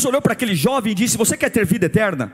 Jesus 0.00 0.04
olhou 0.06 0.22
para 0.22 0.32
aquele 0.32 0.54
jovem 0.54 0.92
e 0.92 0.94
disse: 0.94 1.18
Você 1.18 1.36
quer 1.36 1.50
ter 1.50 1.66
vida 1.66 1.86
eterna? 1.86 2.32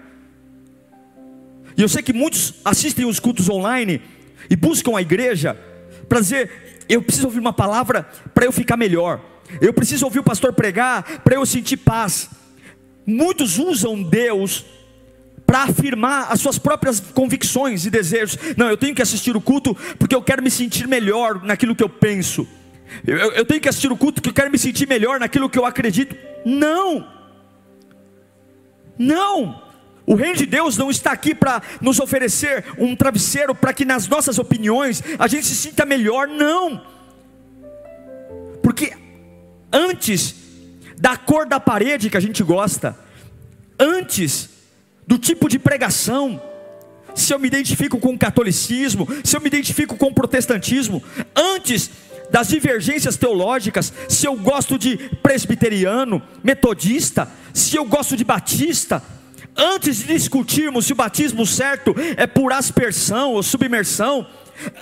E 1.76 1.82
eu 1.82 1.88
sei 1.88 2.02
que 2.02 2.12
muitos 2.12 2.54
assistem 2.64 3.04
os 3.04 3.18
cultos 3.18 3.48
online 3.50 4.00
e 4.48 4.54
buscam 4.54 4.96
a 4.96 5.02
igreja 5.02 5.58
para 6.08 6.20
dizer: 6.20 6.84
Eu 6.88 7.02
preciso 7.02 7.26
ouvir 7.26 7.40
uma 7.40 7.52
palavra 7.52 8.08
para 8.32 8.44
eu 8.44 8.52
ficar 8.52 8.76
melhor. 8.76 9.20
Eu 9.60 9.72
preciso 9.72 10.04
ouvir 10.04 10.20
o 10.20 10.24
pastor 10.24 10.52
pregar 10.52 11.22
para 11.22 11.34
eu 11.34 11.44
sentir 11.44 11.76
paz. 11.76 12.30
Muitos 13.04 13.58
usam 13.58 14.02
Deus 14.02 14.64
para 15.44 15.64
afirmar 15.64 16.26
as 16.30 16.40
suas 16.40 16.58
próprias 16.58 16.98
convicções 17.00 17.84
e 17.86 17.90
desejos. 17.90 18.38
Não, 18.56 18.68
eu 18.68 18.76
tenho 18.76 18.94
que 18.94 19.02
assistir 19.02 19.36
o 19.36 19.40
culto 19.40 19.76
porque 19.98 20.14
eu 20.14 20.22
quero 20.22 20.42
me 20.42 20.50
sentir 20.50 20.88
melhor 20.88 21.42
naquilo 21.44 21.74
que 21.74 21.84
eu 21.84 21.88
penso. 21.88 22.46
Eu, 23.06 23.16
eu, 23.16 23.44
tenho 23.44 23.60
que 23.60 23.68
assistir 23.68 23.90
o 23.90 23.96
culto 23.96 24.20
porque 24.20 24.30
eu 24.30 24.34
quero 24.34 24.50
me 24.50 24.58
sentir 24.58 24.88
melhor 24.88 25.20
naquilo 25.20 25.50
que 25.50 25.58
eu 25.58 25.64
acredito. 25.64 26.16
Não, 26.44 27.15
não. 28.98 29.62
O 30.06 30.14
reino 30.14 30.36
de 30.36 30.46
Deus 30.46 30.76
não 30.76 30.90
está 30.90 31.10
aqui 31.10 31.34
para 31.34 31.60
nos 31.80 31.98
oferecer 31.98 32.64
um 32.78 32.94
travesseiro 32.94 33.54
para 33.54 33.72
que 33.72 33.84
nas 33.84 34.06
nossas 34.06 34.38
opiniões 34.38 35.02
a 35.18 35.26
gente 35.26 35.46
se 35.46 35.56
sinta 35.56 35.84
melhor. 35.84 36.28
Não, 36.28 36.80
porque 38.66 38.92
antes 39.72 40.34
da 40.98 41.16
cor 41.16 41.46
da 41.46 41.60
parede 41.60 42.10
que 42.10 42.16
a 42.16 42.20
gente 42.20 42.42
gosta, 42.42 42.98
antes 43.78 44.48
do 45.06 45.18
tipo 45.18 45.48
de 45.48 45.56
pregação, 45.56 46.42
se 47.14 47.32
eu 47.32 47.38
me 47.38 47.46
identifico 47.46 48.00
com 48.00 48.12
o 48.12 48.18
catolicismo, 48.18 49.06
se 49.22 49.36
eu 49.36 49.40
me 49.40 49.46
identifico 49.46 49.96
com 49.96 50.06
o 50.06 50.14
protestantismo, 50.14 51.00
antes 51.34 51.90
das 52.28 52.48
divergências 52.48 53.16
teológicas, 53.16 53.92
se 54.08 54.26
eu 54.26 54.34
gosto 54.36 54.76
de 54.76 54.96
presbiteriano, 55.22 56.20
metodista, 56.42 57.30
se 57.56 57.76
eu 57.76 57.84
gosto 57.84 58.16
de 58.16 58.24
batista, 58.24 59.02
antes 59.56 59.98
de 59.98 60.04
discutirmos 60.04 60.86
se 60.86 60.92
o 60.92 60.96
batismo 60.96 61.46
certo 61.46 61.94
é 62.16 62.26
por 62.26 62.52
aspersão 62.52 63.32
ou 63.32 63.42
submersão, 63.42 64.26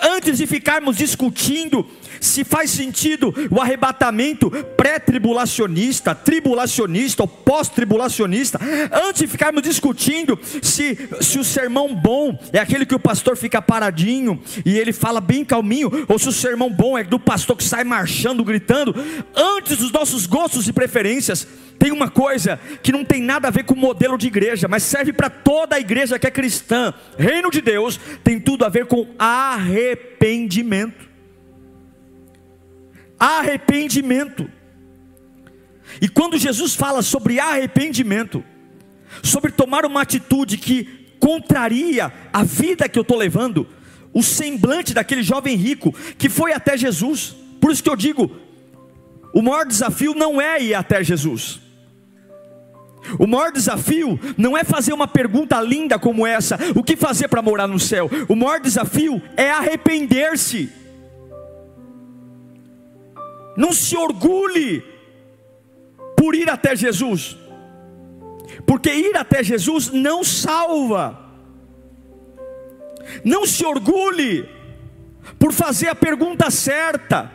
antes 0.02 0.38
de 0.38 0.46
ficarmos 0.46 0.96
discutindo 0.96 1.86
se 2.20 2.44
faz 2.44 2.70
sentido 2.70 3.34
o 3.50 3.60
arrebatamento 3.60 4.50
pré-tribulacionista, 4.76 6.14
tribulacionista 6.14 7.22
ou 7.22 7.28
pós-tribulacionista, 7.28 8.58
antes 8.92 9.22
de 9.22 9.26
ficarmos 9.26 9.62
discutindo 9.62 10.38
se, 10.62 11.08
se 11.20 11.38
o 11.38 11.44
sermão 11.44 11.94
bom 11.94 12.38
é 12.52 12.58
aquele 12.58 12.86
que 12.86 12.94
o 12.94 13.00
pastor 13.00 13.36
fica 13.36 13.60
paradinho 13.60 14.42
e 14.64 14.78
ele 14.78 14.92
fala 14.92 15.20
bem 15.20 15.44
calminho, 15.44 15.90
ou 16.08 16.18
se 16.18 16.28
o 16.28 16.32
sermão 16.32 16.70
bom 16.70 16.96
é 16.96 17.04
do 17.04 17.18
pastor 17.18 17.56
que 17.56 17.64
sai 17.64 17.84
marchando, 17.84 18.44
gritando, 18.44 18.94
antes 19.34 19.76
dos 19.76 19.92
nossos 19.92 20.26
gostos 20.26 20.66
e 20.68 20.72
preferências, 20.72 21.46
tem 21.78 21.92
uma 21.92 22.08
coisa 22.08 22.58
que 22.82 22.92
não 22.92 23.04
tem 23.04 23.20
nada 23.20 23.48
a 23.48 23.50
ver 23.50 23.64
com 23.64 23.74
o 23.74 23.76
modelo 23.76 24.16
de 24.16 24.26
igreja, 24.26 24.68
mas 24.68 24.82
serve 24.82 25.12
para 25.12 25.28
toda 25.28 25.76
a 25.76 25.80
igreja 25.80 26.18
que 26.18 26.26
é 26.26 26.30
cristã. 26.30 26.94
Reino 27.18 27.50
de 27.50 27.60
Deus 27.60 27.98
tem 28.22 28.40
tudo 28.40 28.64
a 28.64 28.68
ver 28.68 28.86
com 28.86 29.06
arrependimento. 29.64 31.08
Arrependimento. 33.18 34.50
E 36.00 36.08
quando 36.08 36.38
Jesus 36.38 36.74
fala 36.74 37.02
sobre 37.02 37.40
arrependimento, 37.40 38.44
sobre 39.22 39.50
tomar 39.50 39.86
uma 39.86 40.02
atitude 40.02 40.58
que 40.58 41.16
contraria 41.18 42.12
a 42.32 42.44
vida 42.44 42.88
que 42.88 42.98
eu 42.98 43.02
estou 43.02 43.16
levando, 43.16 43.66
o 44.12 44.22
semblante 44.22 44.92
daquele 44.92 45.22
jovem 45.22 45.56
rico 45.56 45.92
que 46.18 46.28
foi 46.28 46.52
até 46.52 46.76
Jesus, 46.76 47.34
por 47.60 47.72
isso 47.72 47.82
que 47.82 47.90
eu 47.90 47.96
digo, 47.96 48.30
o 49.32 49.40
maior 49.40 49.66
desafio 49.66 50.14
não 50.14 50.40
é 50.40 50.62
ir 50.62 50.74
até 50.74 51.02
Jesus, 51.02 51.60
o 53.18 53.26
maior 53.26 53.52
desafio 53.52 54.18
não 54.36 54.56
é 54.56 54.64
fazer 54.64 54.92
uma 54.92 55.06
pergunta 55.06 55.60
linda 55.60 55.98
como 55.98 56.26
essa: 56.26 56.58
o 56.74 56.82
que 56.82 56.96
fazer 56.96 57.28
para 57.28 57.42
morar 57.42 57.66
no 57.66 57.78
céu? 57.78 58.10
O 58.28 58.34
maior 58.34 58.60
desafio 58.60 59.20
é 59.36 59.50
arrepender-se. 59.50 60.72
Não 63.56 63.72
se 63.72 63.96
orgulhe 63.96 64.82
por 66.16 66.34
ir 66.34 66.50
até 66.50 66.74
Jesus, 66.74 67.36
porque 68.66 68.92
ir 68.92 69.16
até 69.16 69.42
Jesus 69.42 69.90
não 69.90 70.24
salva. 70.24 71.20
Não 73.22 73.46
se 73.46 73.64
orgulhe 73.64 74.48
por 75.38 75.52
fazer 75.52 75.88
a 75.88 75.94
pergunta 75.94 76.50
certa, 76.50 77.30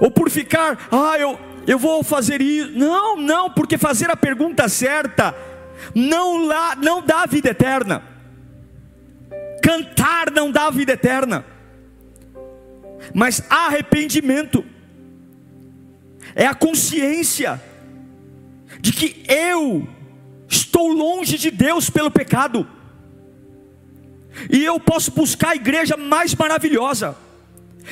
ou 0.00 0.10
por 0.10 0.30
ficar, 0.30 0.88
ah, 0.90 1.18
eu, 1.18 1.38
eu 1.66 1.78
vou 1.78 2.02
fazer 2.02 2.40
isso. 2.40 2.70
Não, 2.72 3.16
não, 3.16 3.50
porque 3.50 3.76
fazer 3.76 4.10
a 4.10 4.16
pergunta 4.16 4.68
certa 4.68 5.34
não, 5.94 6.46
lá, 6.46 6.76
não 6.76 7.02
dá 7.02 7.26
vida 7.26 7.50
eterna. 7.50 8.02
Cantar 9.62 10.30
não 10.30 10.50
dá 10.50 10.70
vida 10.70 10.92
eterna. 10.92 11.44
Mas 13.12 13.42
arrependimento 13.50 14.64
é 16.34 16.46
a 16.46 16.54
consciência 16.54 17.60
de 18.80 18.92
que 18.92 19.24
eu 19.28 19.88
estou 20.48 20.88
longe 20.88 21.36
de 21.36 21.50
Deus 21.50 21.90
pelo 21.90 22.10
pecado. 22.10 22.68
E 24.50 24.64
eu 24.64 24.78
posso 24.78 25.10
buscar 25.10 25.50
a 25.50 25.56
igreja 25.56 25.96
mais 25.96 26.34
maravilhosa. 26.34 27.16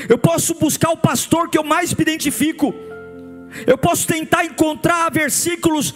Eu 0.09 0.19
posso 0.19 0.55
buscar 0.55 0.91
o 0.91 0.97
pastor 0.97 1.49
que 1.49 1.57
eu 1.57 1.65
mais 1.65 1.95
me 1.95 2.03
identifico 2.03 2.75
eu 3.67 3.79
posso 3.79 4.07
tentar 4.07 4.45
encontrar 4.45 5.11
versículos 5.11 5.95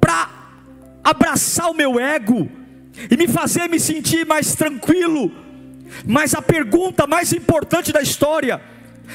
para 0.00 0.28
abraçar 1.02 1.70
o 1.70 1.74
meu 1.74 1.98
ego 1.98 2.50
e 3.10 3.16
me 3.16 3.26
fazer 3.26 3.68
me 3.68 3.80
sentir 3.80 4.26
mais 4.26 4.54
tranquilo. 4.54 5.30
Mas 6.06 6.34
a 6.34 6.42
pergunta 6.42 7.06
mais 7.06 7.32
importante 7.32 7.92
da 7.92 8.00
história 8.00 8.60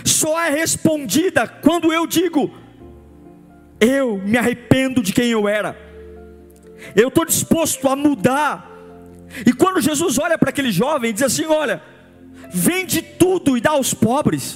só 0.03 0.39
é 0.39 0.49
respondida 0.49 1.47
quando 1.47 1.91
eu 1.91 2.07
digo: 2.07 2.51
eu 3.79 4.17
me 4.17 4.37
arrependo 4.37 5.01
de 5.01 5.13
quem 5.13 5.29
eu 5.29 5.47
era. 5.47 5.77
Eu 6.95 7.07
estou 7.09 7.25
disposto 7.25 7.87
a 7.87 7.95
mudar. 7.95 8.69
E 9.45 9.53
quando 9.53 9.81
Jesus 9.81 10.17
olha 10.17 10.37
para 10.37 10.49
aquele 10.49 10.71
jovem, 10.71 11.13
diz 11.13 11.23
assim: 11.23 11.45
Olha, 11.45 11.81
vende 12.51 13.01
tudo 13.01 13.57
e 13.57 13.61
dá 13.61 13.71
aos 13.71 13.93
pobres. 13.93 14.53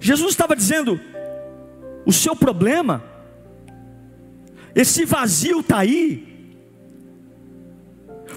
Jesus 0.00 0.30
estava 0.30 0.54
dizendo: 0.54 1.00
o 2.04 2.12
seu 2.12 2.34
problema, 2.34 3.02
esse 4.74 5.04
vazio 5.04 5.60
está 5.60 5.78
aí, 5.78 6.56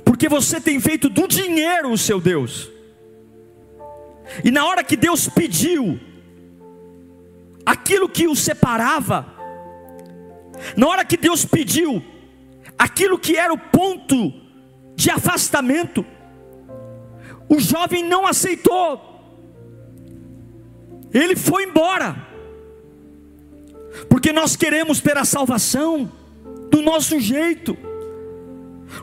porque 0.04 0.28
você 0.28 0.60
tem 0.60 0.80
feito 0.80 1.10
do 1.10 1.28
dinheiro 1.28 1.92
o 1.92 1.98
seu 1.98 2.20
Deus. 2.20 2.70
E 4.44 4.52
na 4.52 4.66
hora 4.66 4.84
que 4.84 4.96
Deus 4.96 5.28
pediu 5.28 6.00
aquilo 7.66 8.08
que 8.08 8.28
o 8.28 8.36
separava, 8.36 9.26
na 10.76 10.88
hora 10.88 11.04
que 11.04 11.18
Deus 11.18 11.44
pediu 11.46 12.04
aquilo 12.78 13.20
que 13.20 13.36
era 13.36 13.54
o 13.54 13.58
ponto 13.58 14.34
de 14.96 15.10
afastamento, 15.10 16.06
o 17.50 17.60
jovem 17.60 18.04
não 18.08 18.26
aceitou. 18.26 19.11
Ele 21.14 21.36
foi 21.36 21.66
embora, 21.66 22.28
porque 24.10 24.32
nós 24.32 24.56
queremos 24.56 25.02
ter 25.02 25.18
a 25.18 25.26
salvação 25.26 26.12
do 26.70 26.82
nosso 26.82 27.20
jeito, 27.20 27.78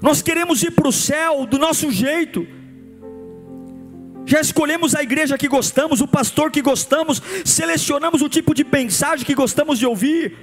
nós 0.01 0.23
queremos 0.23 0.63
ir 0.63 0.71
para 0.71 0.89
o 0.89 0.93
céu 0.93 1.47
do 1.47 1.59
nosso 1.59 1.91
jeito. 1.91 2.47
Já 4.25 4.41
escolhemos 4.41 4.95
a 4.95 5.03
igreja 5.03 5.39
que 5.39 5.49
gostamos, 5.49 6.03
o 6.03 6.07
pastor 6.07 6.51
que 6.51 6.61
gostamos, 6.61 7.23
selecionamos 7.45 8.21
o 8.21 8.29
tipo 8.29 8.55
de 8.55 8.63
mensagem 8.63 9.25
que 9.25 9.35
gostamos 9.35 9.79
de 9.79 9.87
ouvir, 9.87 10.37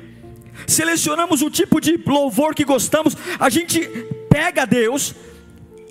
selecionamos 0.65 1.43
o 1.43 1.51
tipo 1.51 1.79
de 1.79 1.95
louvor 2.05 2.55
que 2.55 2.63
gostamos. 2.65 3.15
A 3.39 3.49
gente 3.49 3.87
pega 4.29 4.65
Deus 4.65 5.13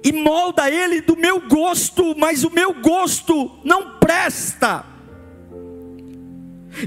e 0.03 0.12
molda 0.12 0.69
Ele 0.69 1.00
do 1.00 1.17
meu 1.17 1.41
gosto, 1.41 2.17
mas 2.19 2.43
o 2.43 2.50
meu 2.50 2.75
gosto 2.75 3.50
não 3.65 3.99
presta. 3.99 4.94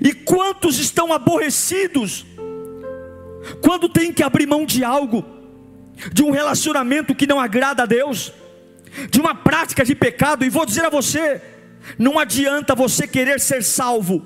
E 0.01 0.13
quantos 0.13 0.80
estão 0.80 1.13
aborrecidos 1.13 2.25
quando 3.62 3.88
tem 3.88 4.12
que 4.12 4.24
abrir 4.24 4.45
mão 4.45 4.66
de 4.66 4.84
algo, 4.84 5.25
de 6.12 6.24
um 6.24 6.31
relacionamento 6.31 7.16
que 7.16 7.28
não 7.28 7.39
agrada 7.39 7.84
a 7.84 7.86
Deus, 7.86 8.34
de 9.10 9.19
uma 9.19 9.34
prática 9.34 9.86
de 9.86 9.95
pecado, 9.95 10.44
e 10.44 10.50
vou 10.50 10.66
dizer 10.66 10.86
a 10.86 10.89
você: 10.89 11.42
não 11.98 12.19
adianta 12.19 12.75
você 12.75 13.07
querer 13.07 13.39
ser 13.39 13.63
salvo, 13.63 14.25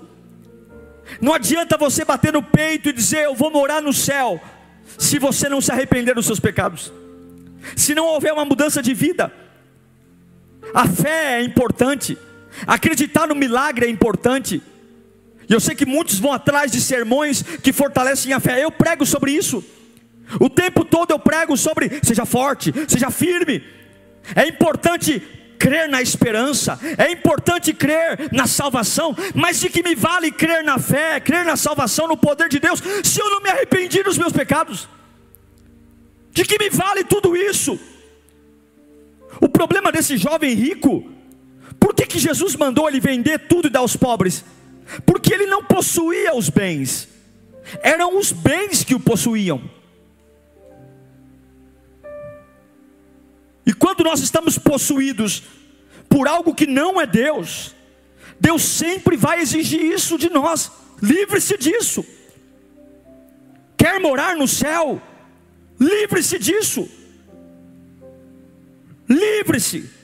não 1.19 1.33
adianta 1.33 1.77
você 1.77 2.03
bater 2.03 2.33
no 2.33 2.41
peito 2.41 2.89
e 2.89 2.93
dizer 2.93 3.25
eu 3.25 3.35
vou 3.35 3.51
morar 3.51 3.81
no 3.81 3.93
céu, 3.93 4.41
se 4.97 5.19
você 5.19 5.47
não 5.47 5.61
se 5.61 5.71
arrepender 5.71 6.15
dos 6.15 6.25
seus 6.25 6.39
pecados, 6.39 6.91
se 7.75 7.93
não 7.93 8.05
houver 8.05 8.33
uma 8.33 8.45
mudança 8.45 8.81
de 8.81 8.93
vida. 8.93 9.31
A 10.73 10.87
fé 10.87 11.39
é 11.39 11.43
importante, 11.43 12.17
acreditar 12.65 13.27
no 13.27 13.35
milagre 13.35 13.85
é 13.85 13.89
importante, 13.89 14.61
E 15.49 15.53
eu 15.53 15.59
sei 15.59 15.75
que 15.75 15.85
muitos 15.85 16.19
vão 16.19 16.31
atrás 16.31 16.71
de 16.71 16.79
sermões 16.79 17.41
que 17.41 17.73
fortalecem 17.73 18.33
a 18.33 18.39
fé. 18.39 18.63
Eu 18.63 18.71
prego 18.71 19.05
sobre 19.05 19.31
isso. 19.31 19.63
O 20.39 20.49
tempo 20.49 20.85
todo 20.85 21.11
eu 21.11 21.19
prego 21.19 21.57
sobre 21.57 21.99
seja 22.03 22.25
forte, 22.25 22.73
seja 22.87 23.09
firme. 23.11 23.63
É 24.35 24.47
importante 24.47 25.21
crer 25.59 25.87
na 25.87 26.01
esperança, 26.01 26.79
é 26.97 27.11
importante 27.11 27.71
crer 27.71 28.29
na 28.31 28.47
salvação, 28.47 29.15
mas 29.35 29.59
de 29.59 29.69
que 29.69 29.83
me 29.83 29.93
vale 29.93 30.31
crer 30.31 30.63
na 30.63 30.79
fé, 30.79 31.19
crer 31.19 31.45
na 31.45 31.55
salvação, 31.55 32.07
no 32.07 32.17
poder 32.17 32.49
de 32.49 32.59
Deus, 32.59 32.81
se 33.03 33.21
eu 33.21 33.29
não 33.29 33.41
me 33.41 33.49
arrependi 33.49 34.01
dos 34.01 34.17
meus 34.17 34.33
pecados? 34.33 34.89
De 36.31 36.45
que 36.45 36.57
me 36.57 36.69
vale 36.69 37.03
tudo 37.03 37.35
isso? 37.35 37.79
O 39.39 39.47
problema 39.47 39.91
desse 39.91 40.17
jovem 40.17 40.53
rico, 40.55 41.11
por 41.79 41.93
que, 41.93 42.07
que 42.07 42.17
Jesus 42.17 42.55
mandou 42.55 42.89
ele 42.89 42.99
vender 42.99 43.47
tudo 43.47 43.67
e 43.67 43.71
dar 43.71 43.79
aos 43.81 43.95
pobres? 43.95 44.43
Porque 45.05 45.33
ele 45.33 45.45
não 45.45 45.63
possuía 45.63 46.35
os 46.35 46.49
bens, 46.49 47.07
eram 47.81 48.17
os 48.17 48.31
bens 48.31 48.83
que 48.83 48.95
o 48.95 48.99
possuíam. 48.99 49.61
E 53.65 53.73
quando 53.73 54.03
nós 54.03 54.19
estamos 54.19 54.57
possuídos 54.57 55.43
por 56.09 56.27
algo 56.27 56.53
que 56.53 56.65
não 56.67 56.99
é 56.99 57.05
Deus, 57.05 57.73
Deus 58.39 58.63
sempre 58.63 59.15
vai 59.15 59.39
exigir 59.39 59.81
isso 59.81 60.17
de 60.17 60.29
nós. 60.29 60.71
Livre-se 61.01 61.57
disso. 61.57 62.05
Quer 63.77 63.99
morar 63.99 64.35
no 64.35 64.47
céu? 64.47 65.01
Livre-se 65.79 66.37
disso. 66.37 66.89
Livre-se. 69.07 70.00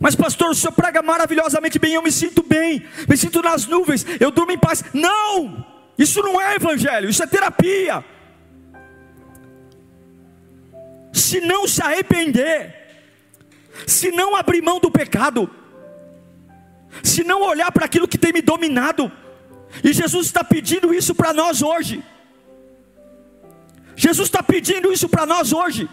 Mas, 0.00 0.16
pastor, 0.16 0.50
o 0.50 0.54
senhor 0.54 0.72
prega 0.72 1.02
maravilhosamente 1.02 1.78
bem, 1.78 1.92
eu 1.92 2.02
me 2.02 2.10
sinto 2.10 2.42
bem, 2.42 2.82
me 3.06 3.16
sinto 3.18 3.42
nas 3.42 3.66
nuvens, 3.66 4.06
eu 4.18 4.30
durmo 4.30 4.50
em 4.50 4.58
paz. 4.58 4.82
Não! 4.94 5.66
Isso 5.98 6.22
não 6.22 6.40
é 6.40 6.54
evangelho, 6.54 7.10
isso 7.10 7.22
é 7.22 7.26
terapia. 7.26 8.02
Se 11.12 11.42
não 11.42 11.68
se 11.68 11.82
arrepender, 11.82 12.74
se 13.86 14.10
não 14.10 14.34
abrir 14.34 14.62
mão 14.62 14.80
do 14.80 14.90
pecado, 14.90 15.50
se 17.02 17.22
não 17.22 17.42
olhar 17.42 17.70
para 17.70 17.84
aquilo 17.84 18.08
que 18.08 18.16
tem 18.16 18.32
me 18.32 18.40
dominado, 18.40 19.12
e 19.84 19.92
Jesus 19.92 20.26
está 20.28 20.42
pedindo 20.42 20.94
isso 20.94 21.14
para 21.14 21.34
nós 21.34 21.60
hoje. 21.60 22.02
Jesus 23.94 24.28
está 24.28 24.42
pedindo 24.42 24.90
isso 24.90 25.10
para 25.10 25.26
nós 25.26 25.52
hoje. 25.52 25.86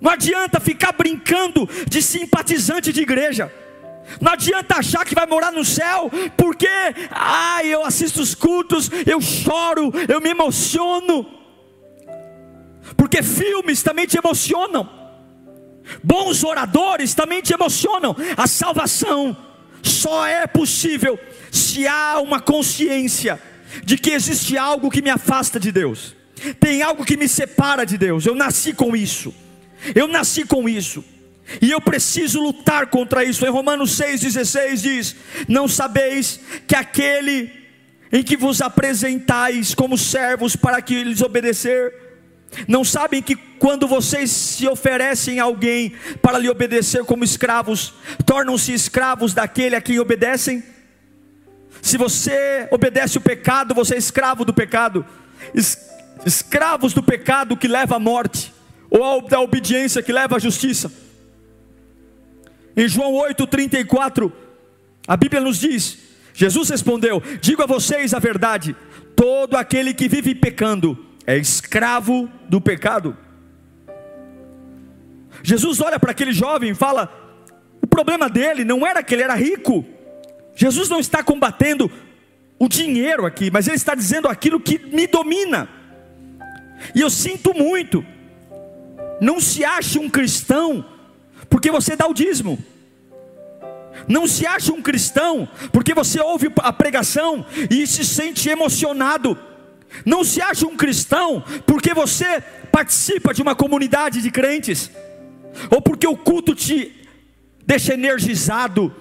Não 0.00 0.10
adianta 0.10 0.60
ficar 0.60 0.92
brincando 0.92 1.68
de 1.88 2.02
simpatizante 2.02 2.92
de 2.92 3.00
igreja. 3.00 3.52
Não 4.20 4.32
adianta 4.32 4.76
achar 4.76 5.04
que 5.04 5.14
vai 5.14 5.26
morar 5.26 5.52
no 5.52 5.64
céu, 5.64 6.10
porque, 6.36 6.68
ai, 7.10 7.66
eu 7.66 7.84
assisto 7.84 8.20
os 8.20 8.34
cultos, 8.34 8.90
eu 9.04 9.20
choro, 9.20 9.92
eu 10.08 10.20
me 10.20 10.30
emociono. 10.30 11.26
Porque 12.96 13.22
filmes 13.22 13.82
também 13.82 14.06
te 14.06 14.16
emocionam. 14.16 14.88
Bons 16.02 16.44
oradores 16.44 17.14
também 17.14 17.42
te 17.42 17.52
emocionam. 17.52 18.14
A 18.36 18.46
salvação 18.46 19.36
só 19.82 20.26
é 20.26 20.46
possível 20.46 21.18
se 21.50 21.86
há 21.86 22.20
uma 22.20 22.40
consciência 22.40 23.40
de 23.84 23.98
que 23.98 24.10
existe 24.10 24.56
algo 24.56 24.90
que 24.90 25.02
me 25.02 25.10
afasta 25.10 25.58
de 25.58 25.72
Deus. 25.72 26.14
Tem 26.60 26.82
algo 26.82 27.04
que 27.04 27.16
me 27.16 27.28
separa 27.28 27.84
de 27.84 27.98
Deus. 27.98 28.26
Eu 28.26 28.34
nasci 28.34 28.72
com 28.72 28.94
isso. 28.94 29.34
Eu 29.94 30.08
nasci 30.08 30.44
com 30.44 30.68
isso. 30.68 31.04
E 31.60 31.70
eu 31.70 31.80
preciso 31.80 32.40
lutar 32.40 32.88
contra 32.88 33.24
isso. 33.24 33.44
Em 33.46 33.50
Romanos 33.50 33.98
6,16 33.98 34.76
diz: 34.76 35.16
Não 35.48 35.68
sabeis 35.68 36.40
que 36.66 36.74
aquele 36.74 37.52
em 38.12 38.22
que 38.22 38.36
vos 38.36 38.60
apresentais 38.60 39.74
como 39.74 39.98
servos 39.98 40.56
para 40.56 40.80
que 40.80 41.02
lhes 41.02 41.22
obedecer, 41.22 41.92
não 42.68 42.84
sabem 42.84 43.20
que 43.20 43.34
quando 43.34 43.86
vocês 43.86 44.30
se 44.30 44.66
oferecem 44.66 45.40
a 45.40 45.44
alguém 45.44 45.92
para 46.22 46.38
lhe 46.38 46.48
obedecer 46.48 47.04
como 47.04 47.24
escravos, 47.24 47.94
tornam-se 48.24 48.72
escravos 48.72 49.34
daquele 49.34 49.76
a 49.76 49.80
quem 49.80 49.98
obedecem? 49.98 50.62
Se 51.82 51.98
você 51.98 52.68
obedece 52.70 53.18
o 53.18 53.20
pecado, 53.20 53.74
você 53.74 53.94
é 53.94 53.98
escravo 53.98 54.44
do 54.44 54.54
pecado, 54.54 55.04
es 55.54 55.78
escravos 56.24 56.94
do 56.94 57.02
pecado 57.02 57.56
que 57.56 57.68
leva 57.68 57.96
à 57.96 57.98
morte 57.98 58.52
ou 58.90 59.22
da 59.22 59.40
obediência 59.40 60.02
que 60.02 60.12
leva 60.12 60.36
à 60.36 60.38
justiça. 60.38 60.92
Em 62.76 62.86
João 62.86 63.12
8,34, 63.12 64.30
a 65.08 65.16
Bíblia 65.16 65.40
nos 65.40 65.58
diz: 65.58 65.98
Jesus 66.34 66.68
respondeu: 66.68 67.22
Digo 67.40 67.62
a 67.62 67.66
vocês 67.66 68.12
a 68.12 68.18
verdade, 68.18 68.76
todo 69.14 69.56
aquele 69.56 69.94
que 69.94 70.08
vive 70.08 70.34
pecando 70.34 71.06
é 71.26 71.36
escravo 71.36 72.30
do 72.48 72.60
pecado. 72.60 73.16
Jesus 75.42 75.80
olha 75.80 75.98
para 75.98 76.10
aquele 76.10 76.32
jovem 76.32 76.70
e 76.70 76.74
fala: 76.74 77.10
o 77.82 77.86
problema 77.86 78.28
dele 78.28 78.64
não 78.64 78.86
era 78.86 79.02
que 79.02 79.14
ele 79.14 79.22
era 79.22 79.34
rico. 79.34 79.84
Jesus 80.54 80.88
não 80.88 81.00
está 81.00 81.22
combatendo 81.22 81.90
o 82.58 82.68
dinheiro 82.68 83.26
aqui, 83.26 83.50
mas 83.50 83.66
ele 83.66 83.76
está 83.76 83.94
dizendo 83.94 84.28
aquilo 84.28 84.60
que 84.60 84.78
me 84.78 85.06
domina. 85.06 85.68
E 86.94 87.00
eu 87.00 87.10
sinto 87.10 87.54
muito 87.54 88.04
não 89.20 89.40
se 89.40 89.64
ache 89.64 89.98
um 89.98 90.08
cristão 90.08 90.84
porque 91.48 91.70
você 91.70 91.96
dá 91.96 92.06
o 92.06 92.14
dízimo. 92.14 92.58
Não 94.06 94.26
se 94.26 94.46
ache 94.46 94.70
um 94.70 94.82
cristão 94.82 95.48
porque 95.72 95.94
você 95.94 96.20
ouve 96.20 96.50
a 96.58 96.72
pregação 96.72 97.44
e 97.70 97.86
se 97.86 98.04
sente 98.04 98.48
emocionado. 98.48 99.38
Não 100.04 100.22
se 100.22 100.40
ache 100.42 100.66
um 100.66 100.76
cristão 100.76 101.42
porque 101.64 101.94
você 101.94 102.42
participa 102.70 103.32
de 103.32 103.40
uma 103.40 103.54
comunidade 103.54 104.20
de 104.20 104.30
crentes, 104.30 104.90
ou 105.70 105.80
porque 105.80 106.06
o 106.06 106.16
culto 106.16 106.54
te 106.54 106.92
deixa 107.64 107.94
energizado. 107.94 108.94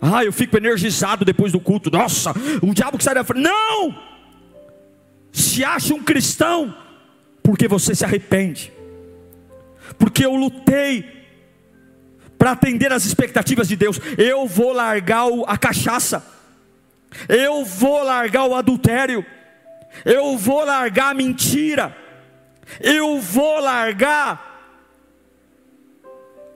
Ah, 0.00 0.24
eu 0.24 0.32
fico 0.32 0.56
energizado 0.56 1.24
depois 1.24 1.52
do 1.52 1.60
culto. 1.60 1.88
Nossa, 1.90 2.34
o 2.60 2.74
diabo 2.74 2.98
que 2.98 3.04
sai 3.04 3.14
da 3.14 3.22
frente. 3.22 3.44
Não! 3.44 3.96
Se 5.30 5.64
acha 5.64 5.94
um 5.94 6.02
cristão 6.02 6.74
porque 7.42 7.68
você 7.68 7.94
se 7.94 8.04
arrepende 8.04 8.72
porque 9.98 10.24
eu 10.24 10.34
lutei 10.34 11.22
para 12.38 12.52
atender 12.52 12.92
as 12.92 13.04
expectativas 13.04 13.68
de 13.68 13.76
Deus. 13.76 14.00
Eu 14.18 14.46
vou 14.46 14.72
largar 14.72 15.26
a 15.46 15.56
cachaça, 15.56 16.26
eu 17.28 17.64
vou 17.64 18.02
largar 18.02 18.46
o 18.46 18.54
adultério, 18.54 19.24
eu 20.04 20.36
vou 20.36 20.64
largar 20.64 21.10
a 21.10 21.14
mentira, 21.14 21.96
eu 22.80 23.20
vou 23.20 23.60
largar 23.60 24.52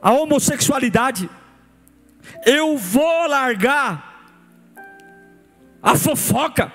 a 0.03 0.11
homossexualidade, 0.13 1.31
eu 2.45 2.77
vou 2.77 3.29
largar 3.29 4.35
a 5.81 5.95
fofoca, 5.95 6.73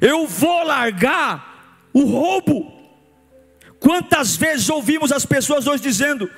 eu 0.00 0.26
vou 0.26 0.64
largar 0.64 1.88
o 1.92 2.04
roubo, 2.04 2.81
Quantas 3.82 4.36
vezes 4.36 4.70
ouvimos 4.70 5.10
as 5.10 5.26
pessoas 5.26 5.66
hoje 5.66 5.82
dizendo: 5.82 6.30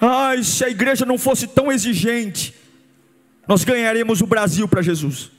Ai, 0.00 0.42
se 0.42 0.64
a 0.64 0.68
igreja 0.68 1.06
não 1.06 1.16
fosse 1.16 1.46
tão 1.46 1.70
exigente, 1.70 2.52
nós 3.46 3.62
ganharíamos 3.62 4.20
o 4.20 4.26
Brasil 4.26 4.66
para 4.66 4.82
Jesus. 4.82 5.30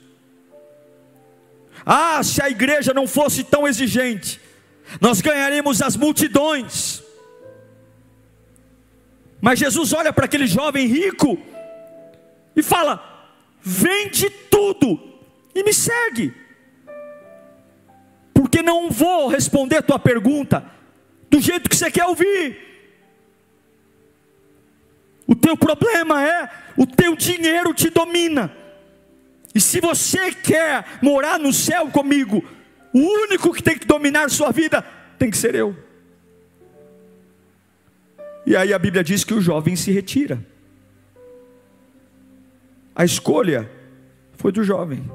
Ah, 1.84 2.22
se 2.22 2.42
a 2.42 2.48
igreja 2.48 2.94
não 2.94 3.06
fosse 3.06 3.44
tão 3.44 3.68
exigente, 3.68 4.40
nós 4.98 5.20
ganharíamos 5.20 5.82
as 5.82 5.94
multidões. 5.94 7.02
Mas 9.42 9.58
Jesus 9.58 9.92
olha 9.92 10.10
para 10.10 10.24
aquele 10.24 10.46
jovem 10.46 10.86
rico 10.86 11.38
e 12.56 12.62
fala: 12.62 13.38
vende 13.60 14.30
tudo 14.50 14.98
e 15.54 15.62
me 15.62 15.74
segue 15.74 16.45
não 18.66 18.90
vou 18.90 19.28
responder 19.28 19.80
tua 19.82 19.98
pergunta 19.98 20.68
do 21.30 21.40
jeito 21.40 21.70
que 21.70 21.76
você 21.76 21.88
quer 21.90 22.04
ouvir. 22.04 22.58
O 25.26 25.34
teu 25.34 25.56
problema 25.56 26.26
é 26.26 26.50
o 26.76 26.84
teu 26.84 27.16
dinheiro 27.16 27.72
te 27.72 27.88
domina. 27.88 28.52
E 29.54 29.60
se 29.60 29.80
você 29.80 30.32
quer 30.32 30.84
morar 31.00 31.38
no 31.38 31.52
céu 31.52 31.88
comigo, 31.88 32.44
o 32.92 32.98
único 32.98 33.54
que 33.54 33.62
tem 33.62 33.78
que 33.78 33.86
dominar 33.86 34.28
sua 34.30 34.50
vida 34.50 34.84
tem 35.18 35.30
que 35.30 35.36
ser 35.38 35.54
eu. 35.54 35.74
E 38.44 38.54
aí 38.56 38.72
a 38.72 38.78
Bíblia 38.78 39.02
diz 39.02 39.24
que 39.24 39.34
o 39.34 39.40
jovem 39.40 39.76
se 39.76 39.90
retira. 39.90 40.44
A 42.94 43.04
escolha 43.04 43.70
foi 44.34 44.52
do 44.52 44.62
jovem. 44.62 45.10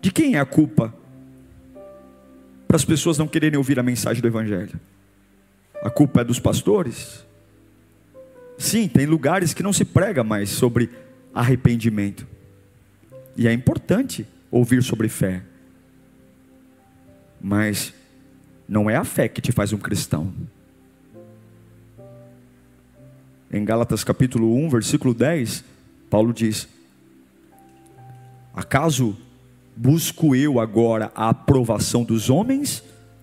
De 0.00 0.10
quem 0.10 0.36
é 0.36 0.40
a 0.40 0.46
culpa? 0.46 1.01
Para 2.72 2.78
as 2.78 2.86
pessoas 2.86 3.18
não 3.18 3.28
quererem 3.28 3.58
ouvir 3.58 3.78
a 3.78 3.82
mensagem 3.82 4.22
do 4.22 4.26
Evangelho? 4.26 4.80
A 5.82 5.90
culpa 5.90 6.22
é 6.22 6.24
dos 6.24 6.40
pastores? 6.40 7.22
Sim, 8.56 8.88
tem 8.88 9.04
lugares 9.04 9.52
que 9.52 9.62
não 9.62 9.74
se 9.74 9.84
prega 9.84 10.24
mais 10.24 10.48
sobre 10.48 10.88
arrependimento. 11.34 12.26
E 13.36 13.46
é 13.46 13.52
importante 13.52 14.26
ouvir 14.50 14.82
sobre 14.82 15.10
fé. 15.10 15.42
Mas 17.38 17.92
não 18.66 18.88
é 18.88 18.96
a 18.96 19.04
fé 19.04 19.28
que 19.28 19.42
te 19.42 19.52
faz 19.52 19.74
um 19.74 19.78
cristão. 19.78 20.32
Em 23.52 23.62
Gálatas 23.66 24.02
capítulo 24.02 24.56
1, 24.56 24.70
versículo 24.70 25.12
10, 25.12 25.62
Paulo 26.08 26.32
diz: 26.32 26.66
Acaso 28.54 29.14
busco 29.76 30.34
eu 30.34 30.60
agora 30.60 31.10
a 31.14 31.28
aprovação 31.28 32.04
dos 32.04 32.30
homens 32.30 32.82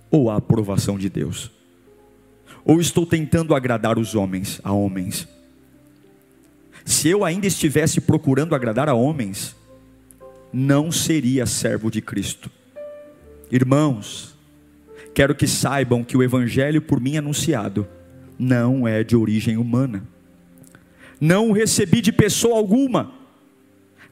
ou 0.10 0.30
a 0.30 0.38
aprovação 0.38 0.98
de 0.98 1.10
Deus? 1.10 1.52
Ou 2.66 2.80
estou 2.80 3.06
tentando 3.06 3.56
agradar 3.56 3.98
os 3.98 4.16
homens, 4.16 4.60
a 4.64 4.72
homens? 4.72 5.28
Se 6.86 7.08
eu 7.08 7.24
ainda 7.24 7.48
estivesse 7.48 8.02
procurando 8.02 8.56
agradar 8.56 8.90
a 8.90 8.94
homens, 8.94 9.56
não 10.52 10.92
seria 10.92 11.46
servo 11.46 11.90
de 11.92 12.02
Cristo. 12.02 12.50
Irmãos, 13.52 14.36
quero 15.14 15.36
que 15.36 15.48
saibam 15.48 16.04
que 16.04 16.18
o 16.18 16.24
evangelho 16.24 16.82
por 16.82 17.00
mim 17.00 17.18
anunciado 17.18 17.88
não 18.38 18.88
é 18.88 19.04
de 19.04 19.16
origem 19.16 19.58
humana. 19.58 20.04
Não 21.20 21.50
o 21.50 21.54
recebi 21.54 22.02
de 22.02 22.12
pessoa 22.12 22.58
alguma, 22.58 23.12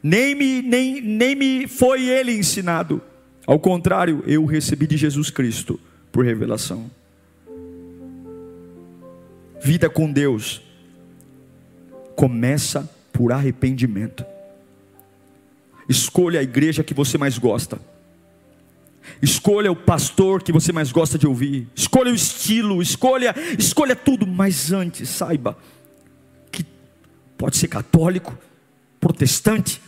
nem 0.01 0.36
me, 0.36 0.62
nem, 0.62 1.01
nem 1.01 1.36
me 1.36 1.68
foi 1.68 2.08
ele 2.08 2.32
ensinado. 2.32 3.01
Ao 3.46 3.60
contrário, 3.60 4.24
eu 4.27 4.46
recebi 4.46 4.88
de 4.88 4.98
Jesus 4.98 5.30
Cristo 5.30 5.80
por 6.12 6.25
revelação. 6.25 6.89
Vida 9.62 9.89
com 9.89 10.12
Deus 10.12 10.62
começa 12.16 12.89
por 13.12 13.32
arrependimento. 13.32 14.25
Escolha 15.89 16.39
a 16.39 16.44
igreja 16.44 16.84
que 16.84 16.94
você 16.94 17.18
mais 17.18 17.38
gosta. 17.38 17.80
Escolha 19.22 19.72
o 19.72 19.75
pastor 19.75 20.44
que 20.44 20.51
você 20.51 20.72
mais 20.72 20.92
gosta 20.92 21.18
de 21.18 21.25
ouvir. 21.25 21.68
Escolha 21.75 22.12
o 22.12 22.16
estilo, 22.16 22.82
escolha, 22.82 23.34
escolha 23.58 23.96
tudo, 23.96 24.27
mas 24.27 24.72
antes 24.72 25.10
saiba 25.10 25.58
que 26.51 26.66
pode 27.38 27.58
ser 27.58 27.68
católico, 27.68 28.38
protestante, 29.00 29.82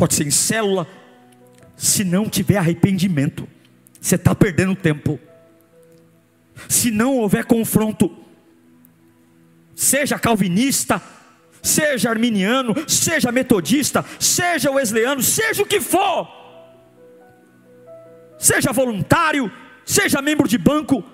pode 0.00 0.14
ser 0.14 0.26
em 0.26 0.30
célula, 0.30 0.86
se 1.76 2.04
não 2.04 2.26
tiver 2.26 2.56
arrependimento, 2.56 3.46
você 4.00 4.14
está 4.14 4.34
perdendo 4.34 4.74
tempo. 4.74 5.20
Se 6.70 6.90
não 6.90 7.18
houver 7.18 7.44
confronto, 7.44 8.10
seja 9.74 10.18
calvinista, 10.18 11.02
seja 11.62 12.08
arminiano, 12.08 12.74
seja 12.88 13.30
metodista, 13.30 14.02
seja 14.18 14.70
wesleyano, 14.70 15.22
seja 15.22 15.62
o 15.62 15.66
que 15.66 15.82
for, 15.82 16.26
seja 18.38 18.72
voluntário, 18.72 19.52
seja 19.84 20.22
membro 20.22 20.48
de 20.48 20.56
banco, 20.56 21.04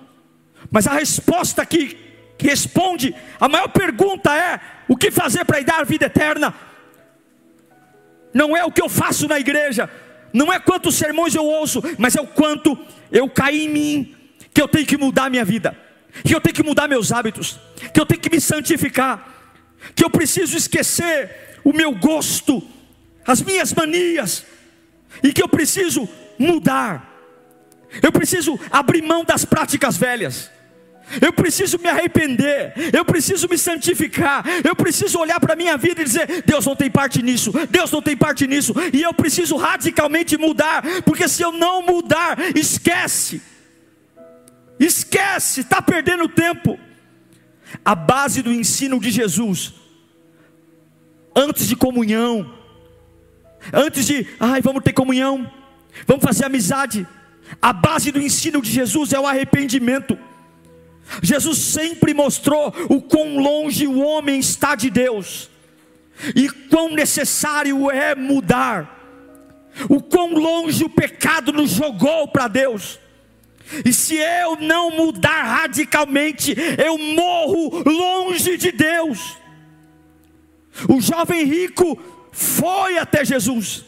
mas 0.70 0.86
a 0.86 0.92
resposta 0.92 1.66
que, 1.66 1.98
que 2.38 2.46
responde, 2.46 3.12
a 3.40 3.48
maior 3.48 3.68
pergunta 3.68 4.32
é: 4.32 4.60
o 4.86 4.96
que 4.96 5.10
fazer 5.10 5.44
para 5.44 5.60
dar 5.62 5.84
vida 5.84 6.06
eterna? 6.06 6.54
Não 8.36 8.56
é 8.56 8.62
o 8.64 8.70
que 8.70 8.82
eu 8.82 8.88
faço 8.88 9.26
na 9.26 9.40
igreja, 9.40 9.88
não 10.32 10.52
é 10.52 10.58
quantos 10.60 10.96
sermões 10.96 11.34
eu 11.34 11.44
ouço, 11.44 11.82
mas 11.96 12.14
é 12.14 12.20
o 12.20 12.26
quanto 12.26 12.76
eu 13.10 13.28
caí 13.30 13.64
em 13.64 13.68
mim, 13.68 14.14
que 14.52 14.60
eu 14.60 14.68
tenho 14.68 14.86
que 14.86 14.98
mudar 14.98 15.30
minha 15.30 15.44
vida, 15.44 15.76
que 16.22 16.34
eu 16.34 16.40
tenho 16.40 16.54
que 16.54 16.62
mudar 16.62 16.86
meus 16.86 17.10
hábitos, 17.12 17.58
que 17.94 18.00
eu 18.00 18.04
tenho 18.04 18.20
que 18.20 18.28
me 18.28 18.40
santificar 18.40 19.36
que 19.94 20.04
eu 20.04 20.10
preciso 20.10 20.56
esquecer 20.56 21.58
o 21.64 21.72
meu 21.72 21.94
gosto, 21.94 22.62
as 23.26 23.42
minhas 23.42 23.72
manias, 23.72 24.44
e 25.22 25.32
que 25.32 25.42
eu 25.42 25.48
preciso 25.48 26.08
mudar, 26.38 27.12
eu 28.02 28.12
preciso 28.12 28.58
abrir 28.70 29.02
mão 29.02 29.24
das 29.24 29.44
práticas 29.44 29.96
velhas. 29.96 30.50
Eu 31.20 31.32
preciso 31.32 31.78
me 31.78 31.88
arrepender, 31.88 32.74
eu 32.92 33.04
preciso 33.04 33.48
me 33.48 33.56
santificar, 33.56 34.44
eu 34.64 34.74
preciso 34.74 35.18
olhar 35.18 35.38
para 35.38 35.52
a 35.52 35.56
minha 35.56 35.76
vida 35.76 36.02
e 36.02 36.04
dizer: 36.04 36.42
Deus 36.44 36.66
não 36.66 36.74
tem 36.74 36.90
parte 36.90 37.22
nisso, 37.22 37.52
Deus 37.70 37.90
não 37.92 38.02
tem 38.02 38.16
parte 38.16 38.46
nisso, 38.46 38.74
e 38.92 39.02
eu 39.02 39.14
preciso 39.14 39.56
radicalmente 39.56 40.36
mudar, 40.36 40.82
porque 41.04 41.28
se 41.28 41.42
eu 41.42 41.52
não 41.52 41.80
mudar, 41.80 42.36
esquece, 42.56 43.40
esquece, 44.78 45.60
está 45.60 45.80
perdendo 45.80 46.28
tempo. 46.28 46.78
A 47.84 47.94
base 47.94 48.42
do 48.42 48.52
ensino 48.52 48.98
de 48.98 49.10
Jesus 49.10 49.74
antes 51.36 51.68
de 51.68 51.76
comunhão, 51.76 52.50
antes 53.70 54.06
de, 54.06 54.26
ai, 54.40 54.62
vamos 54.62 54.82
ter 54.82 54.94
comunhão, 54.94 55.50
vamos 56.06 56.24
fazer 56.24 56.46
amizade. 56.46 57.06
A 57.60 57.74
base 57.74 58.10
do 58.10 58.20
ensino 58.20 58.62
de 58.62 58.70
Jesus 58.70 59.12
é 59.12 59.20
o 59.20 59.26
arrependimento. 59.26 60.18
Jesus 61.22 61.58
sempre 61.58 62.12
mostrou 62.12 62.74
o 62.88 63.00
quão 63.00 63.38
longe 63.38 63.86
o 63.86 64.00
homem 64.00 64.38
está 64.38 64.74
de 64.74 64.90
Deus, 64.90 65.50
e 66.34 66.48
quão 66.48 66.90
necessário 66.90 67.90
é 67.90 68.14
mudar, 68.14 68.94
o 69.88 70.02
quão 70.02 70.32
longe 70.34 70.84
o 70.84 70.88
pecado 70.88 71.52
nos 71.52 71.70
jogou 71.70 72.28
para 72.28 72.48
Deus. 72.48 72.98
E 73.84 73.92
se 73.92 74.14
eu 74.16 74.56
não 74.56 74.90
mudar 74.90 75.42
radicalmente, 75.42 76.54
eu 76.82 76.96
morro 76.96 77.82
longe 77.84 78.56
de 78.56 78.70
Deus. 78.70 79.36
O 80.88 81.00
jovem 81.00 81.44
rico 81.44 81.98
foi 82.32 82.98
até 82.98 83.24
Jesus. 83.24 83.84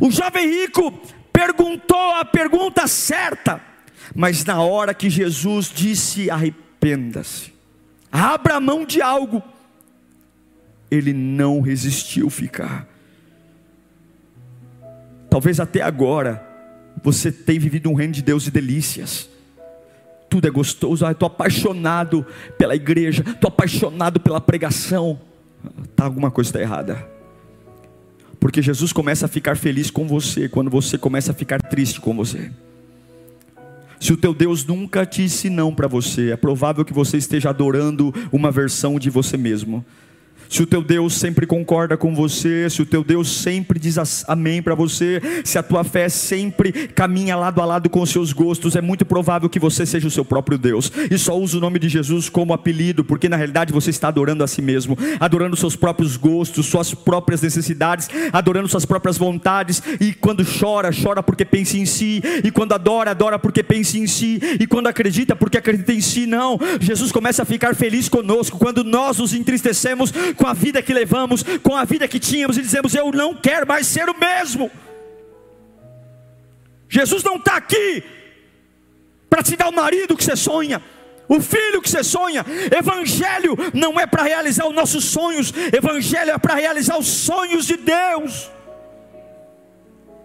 O 0.00 0.10
jovem 0.10 0.48
rico 0.48 0.92
perguntou 1.32 2.10
a 2.12 2.24
pergunta 2.24 2.86
certa, 2.86 3.60
mas 4.14 4.44
na 4.44 4.60
hora 4.62 4.94
que 4.94 5.10
Jesus 5.10 5.70
disse: 5.74 6.30
arrependa-se, 6.30 7.52
abra 8.10 8.60
mão 8.60 8.84
de 8.84 9.02
algo, 9.02 9.42
ele 10.90 11.12
não 11.12 11.60
resistiu 11.60 12.30
ficar. 12.30 12.86
Talvez 15.28 15.58
até 15.58 15.82
agora 15.82 16.46
você 17.02 17.32
tenha 17.32 17.60
vivido 17.60 17.90
um 17.90 17.94
reino 17.94 18.12
de 18.12 18.22
Deus 18.22 18.44
de 18.44 18.50
delícias. 18.50 19.28
Tudo 20.30 20.46
é 20.46 20.50
gostoso, 20.50 21.04
ah, 21.04 21.12
estou 21.12 21.26
apaixonado 21.26 22.26
pela 22.58 22.74
igreja, 22.74 23.24
estou 23.26 23.48
apaixonado 23.48 24.20
pela 24.20 24.40
pregação 24.40 25.20
tá, 25.94 26.04
alguma 26.04 26.30
coisa 26.30 26.48
está 26.48 26.60
errada. 26.60 27.06
Porque 28.38 28.60
Jesus 28.60 28.92
começa 28.92 29.26
a 29.26 29.28
ficar 29.28 29.56
feliz 29.56 29.90
com 29.90 30.06
você 30.06 30.48
quando 30.48 30.70
você 30.70 30.98
começa 30.98 31.32
a 31.32 31.34
ficar 31.34 31.60
triste 31.62 32.00
com 32.00 32.14
você. 32.14 32.50
Se 34.00 34.12
o 34.12 34.16
teu 34.16 34.34
Deus 34.34 34.64
nunca 34.64 35.04
disse 35.04 35.48
não 35.48 35.74
para 35.74 35.88
você, 35.88 36.30
é 36.30 36.36
provável 36.36 36.84
que 36.84 36.92
você 36.92 37.16
esteja 37.16 37.50
adorando 37.50 38.14
uma 38.32 38.50
versão 38.50 38.98
de 38.98 39.10
você 39.10 39.36
mesmo 39.36 39.84
se 40.48 40.62
o 40.62 40.66
teu 40.66 40.82
Deus 40.82 41.14
sempre 41.14 41.46
concorda 41.46 41.96
com 41.96 42.14
você, 42.14 42.68
se 42.68 42.82
o 42.82 42.86
teu 42.86 43.02
Deus 43.02 43.28
sempre 43.28 43.78
diz 43.78 44.24
amém 44.26 44.62
para 44.62 44.74
você, 44.74 45.20
se 45.44 45.58
a 45.58 45.62
tua 45.62 45.84
fé 45.84 46.08
sempre 46.08 46.72
caminha 46.88 47.36
lado 47.36 47.60
a 47.60 47.64
lado 47.64 47.90
com 47.90 48.00
os 48.00 48.10
seus 48.10 48.32
gostos, 48.32 48.76
é 48.76 48.80
muito 48.80 49.04
provável 49.04 49.48
que 49.48 49.58
você 49.58 49.86
seja 49.86 50.08
o 50.08 50.10
seu 50.10 50.24
próprio 50.24 50.58
Deus 50.58 50.90
e 51.10 51.18
só 51.18 51.38
usa 51.38 51.58
o 51.58 51.60
nome 51.60 51.78
de 51.78 51.88
Jesus 51.88 52.28
como 52.28 52.52
apelido, 52.52 53.04
porque 53.04 53.28
na 53.28 53.36
realidade 53.36 53.72
você 53.72 53.90
está 53.90 54.08
adorando 54.08 54.44
a 54.44 54.46
si 54.46 54.62
mesmo, 54.62 54.96
adorando 55.20 55.56
seus 55.56 55.76
próprios 55.76 56.16
gostos, 56.16 56.66
suas 56.66 56.94
próprias 56.94 57.42
necessidades, 57.42 58.08
adorando 58.32 58.68
suas 58.68 58.84
próprias 58.84 59.18
vontades. 59.18 59.82
E 60.00 60.12
quando 60.12 60.44
chora, 60.44 60.90
chora 60.92 61.22
porque 61.22 61.44
pensa 61.44 61.76
em 61.76 61.86
si, 61.86 62.22
e 62.42 62.50
quando 62.50 62.72
adora, 62.72 63.10
adora 63.10 63.38
porque 63.38 63.62
pensa 63.62 63.98
em 63.98 64.06
si, 64.06 64.40
e 64.60 64.66
quando 64.66 64.86
acredita, 64.86 65.36
porque 65.36 65.58
acredita 65.58 65.92
em 65.92 66.00
si. 66.00 66.26
Não, 66.26 66.58
Jesus 66.80 67.12
começa 67.12 67.42
a 67.42 67.46
ficar 67.46 67.74
feliz 67.74 68.08
conosco 68.08 68.58
quando 68.58 68.84
nós 68.84 69.18
nos 69.18 69.34
entristecemos 69.34 70.12
com 70.34 70.46
a 70.46 70.52
vida 70.52 70.82
que 70.82 70.92
levamos, 70.92 71.42
com 71.62 71.76
a 71.76 71.84
vida 71.84 72.08
que 72.08 72.18
tínhamos, 72.18 72.58
e 72.58 72.62
dizemos: 72.62 72.94
Eu 72.94 73.10
não 73.12 73.34
quero 73.34 73.66
mais 73.66 73.86
ser 73.86 74.08
o 74.08 74.18
mesmo. 74.18 74.70
Jesus 76.88 77.22
não 77.24 77.36
está 77.36 77.56
aqui 77.56 78.02
para 79.28 79.42
te 79.42 79.56
dar 79.56 79.68
o 79.68 79.72
marido 79.72 80.16
que 80.16 80.22
você 80.22 80.36
sonha, 80.36 80.80
o 81.28 81.40
filho 81.40 81.82
que 81.82 81.90
você 81.90 82.04
sonha. 82.04 82.44
Evangelho 82.76 83.56
não 83.72 83.98
é 83.98 84.06
para 84.06 84.22
realizar 84.22 84.66
os 84.66 84.74
nossos 84.74 85.04
sonhos, 85.04 85.52
Evangelho 85.72 86.30
é 86.30 86.38
para 86.38 86.54
realizar 86.54 86.98
os 86.98 87.06
sonhos 87.06 87.66
de 87.66 87.76
Deus. 87.76 88.50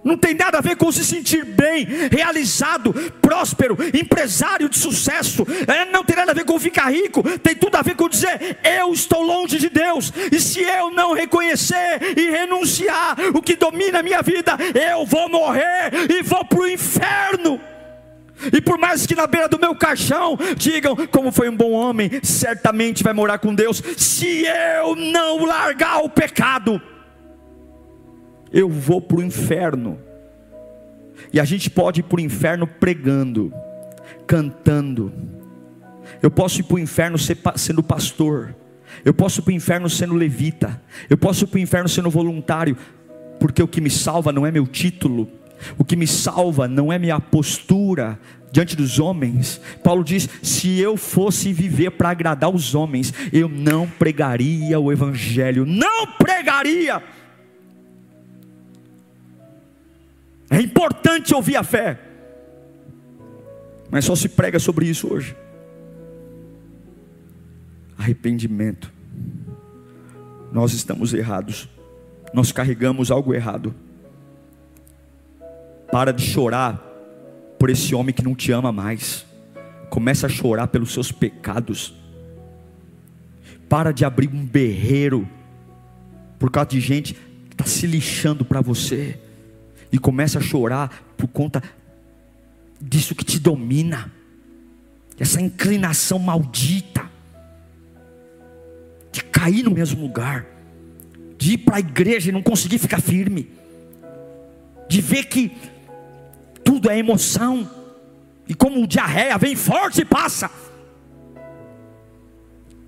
Não 0.04 0.18
tem 0.18 0.34
nada 0.34 0.58
a 0.58 0.62
ver 0.62 0.78
com 0.78 0.92
se 0.92 1.04
sentir 1.04 1.44
bem, 1.44 1.86
realizado, 2.12 2.94
próspero, 3.22 3.78
empresário 3.94 4.70
de 4.70 4.78
sucesso. 4.78 5.46
É, 5.68 5.86
não 5.92 6.04
tem 6.04 6.16
nada 6.16 6.32
a 6.32 6.36
ver 6.36 6.46
com 6.46 6.60
ficar 6.60 6.90
rico. 6.90 7.22
Tem 7.40 7.56
tudo 7.56 7.76
a 7.76 7.82
ver 7.82 7.96
com 7.96 8.08
dizer: 8.08 8.58
eu 8.64 8.94
estou 8.94 9.22
longe 9.22 9.58
de 9.58 9.70
Deus. 9.70 10.12
E 10.32 10.40
se 10.40 10.62
eu 10.62 10.92
não 10.92 11.14
reconhecer 11.14 12.18
e 12.18 12.30
renunciar 12.30 13.18
o 13.34 13.42
que 13.42 13.56
domina 13.56 14.00
a 14.00 14.04
minha 14.04 14.22
vida, 14.22 14.58
eu 14.74 15.06
vou 15.06 15.30
morrer 15.30 15.92
e 16.10 16.24
vou 16.24 16.46
para 16.46 16.60
o 16.60 16.68
inferno. 16.68 17.60
E 18.54 18.62
por 18.62 18.78
mais 18.78 19.06
que 19.06 19.16
na 19.16 19.28
beira 19.28 19.50
do 19.50 19.60
meu 19.60 19.76
caixão 19.76 20.38
digam 20.56 20.96
como 21.12 21.32
foi 21.32 21.50
um 21.50 21.56
bom 21.56 21.72
homem, 21.72 22.10
certamente 22.24 23.04
vai 23.04 23.12
morar 23.14 23.40
com 23.40 23.54
Deus. 23.54 23.84
Se 23.98 24.46
eu 24.46 24.96
não 24.96 25.46
largar 25.46 26.00
o 26.00 26.10
pecado, 26.10 26.82
eu 28.52 28.70
vou 28.70 29.02
para 29.02 29.18
o 29.18 29.24
inferno. 29.24 30.00
E 31.32 31.40
a 31.40 31.46
gente 31.46 31.70
pode 31.70 32.00
ir 32.00 32.04
para 32.04 32.18
o 32.18 32.22
inferno 32.22 32.66
pregando, 32.66 33.54
cantando. 34.26 35.12
Eu 36.22 36.32
posso 36.32 36.62
ir 36.62 36.64
para 36.64 36.76
o 36.76 36.80
inferno 36.80 37.18
sendo 37.18 37.84
pastor. 37.84 38.56
Eu 39.06 39.14
posso 39.14 39.40
ir 39.40 39.44
para 39.44 39.52
o 39.52 39.56
inferno 39.56 39.90
sendo 39.90 40.14
levita. 40.14 40.82
Eu 41.10 41.18
posso 41.18 41.44
ir 41.46 41.48
para 41.48 41.58
o 41.58 41.62
inferno 41.62 41.90
sendo 41.90 42.10
voluntário. 42.10 42.76
Porque 43.40 43.62
o 43.62 43.68
que 43.68 43.80
me 43.80 43.90
salva 43.90 44.32
não 44.32 44.46
é 44.46 44.52
meu 44.52 44.66
título. 44.66 45.30
O 45.78 45.84
que 45.84 45.96
me 45.96 46.08
salva 46.08 46.68
não 46.68 46.92
é 46.92 46.98
minha 46.98 47.20
postura 47.20 48.20
diante 48.52 48.76
dos 48.76 49.00
homens. 49.00 49.62
Paulo 49.84 50.04
diz: 50.04 50.28
se 50.42 50.80
eu 50.80 50.98
fosse 50.98 51.54
viver 51.54 51.92
para 51.92 52.10
agradar 52.10 52.50
os 52.50 52.74
homens, 52.74 53.14
eu 53.32 53.48
não 53.48 53.88
pregaria 53.88 54.80
o 54.80 54.92
Evangelho. 54.92 55.66
Não 55.66 56.08
pregaria. 56.18 57.02
É 60.50 60.60
importante 60.60 61.34
ouvir 61.34 61.56
a 61.56 61.64
fé, 61.64 62.00
mas 63.92 64.06
só 64.06 64.16
se 64.16 64.28
prega 64.28 64.58
sobre 64.58 64.88
isso 64.88 65.14
hoje. 65.14 65.36
Arrependimento. 67.98 68.92
Nós 70.52 70.74
estamos 70.74 71.14
errados, 71.14 71.70
nós 72.34 72.52
carregamos 72.52 73.12
algo 73.12 73.34
errado. 73.34 73.76
Para 75.92 76.12
de 76.12 76.24
chorar 76.24 76.84
por 77.60 77.70
esse 77.70 77.94
homem 77.94 78.14
que 78.14 78.24
não 78.24 78.34
te 78.34 78.52
ama 78.52 78.72
mais. 78.72 79.26
Começa 79.90 80.26
a 80.26 80.30
chorar 80.30 80.68
pelos 80.68 80.94
seus 80.94 81.12
pecados. 81.12 81.94
Para 83.68 83.92
de 83.92 84.06
abrir 84.06 84.30
um 84.30 84.46
berreiro 84.46 85.28
por 86.40 86.50
causa 86.50 86.70
de 86.70 86.80
gente 86.80 87.14
que 87.14 87.54
está 87.54 87.66
se 87.66 87.86
lixando 87.86 88.46
para 88.46 88.62
você 88.62 89.20
e 89.92 89.98
começa 89.98 90.40
a 90.40 90.42
chorar 90.42 91.04
por 91.18 91.28
conta 91.28 91.64
disso 92.80 93.16
que 93.16 93.26
te 93.26 93.40
domina, 93.40 94.12
essa 95.20 95.42
inclinação 95.42 96.18
maldita 96.18 97.10
de 99.12 99.24
cair 99.24 99.64
no 99.64 99.72
mesmo 99.72 100.02
lugar, 100.02 100.46
de 101.38 101.54
ir 101.54 101.58
para 101.60 101.78
a 101.78 101.80
igreja 101.80 102.30
e 102.30 102.32
não 102.32 102.42
conseguir 102.42 102.78
ficar 102.78 103.02
firme, 103.02 103.50
de 104.88 105.02
ver 105.02 105.26
que 105.26 105.52
tudo 106.64 106.90
é 106.90 106.98
emoção, 106.98 107.70
e 108.48 108.54
como 108.54 108.88
diarreia 108.88 109.38
vem 109.38 109.56
forte 109.56 110.02
e 110.02 110.06
passa. 110.06 110.50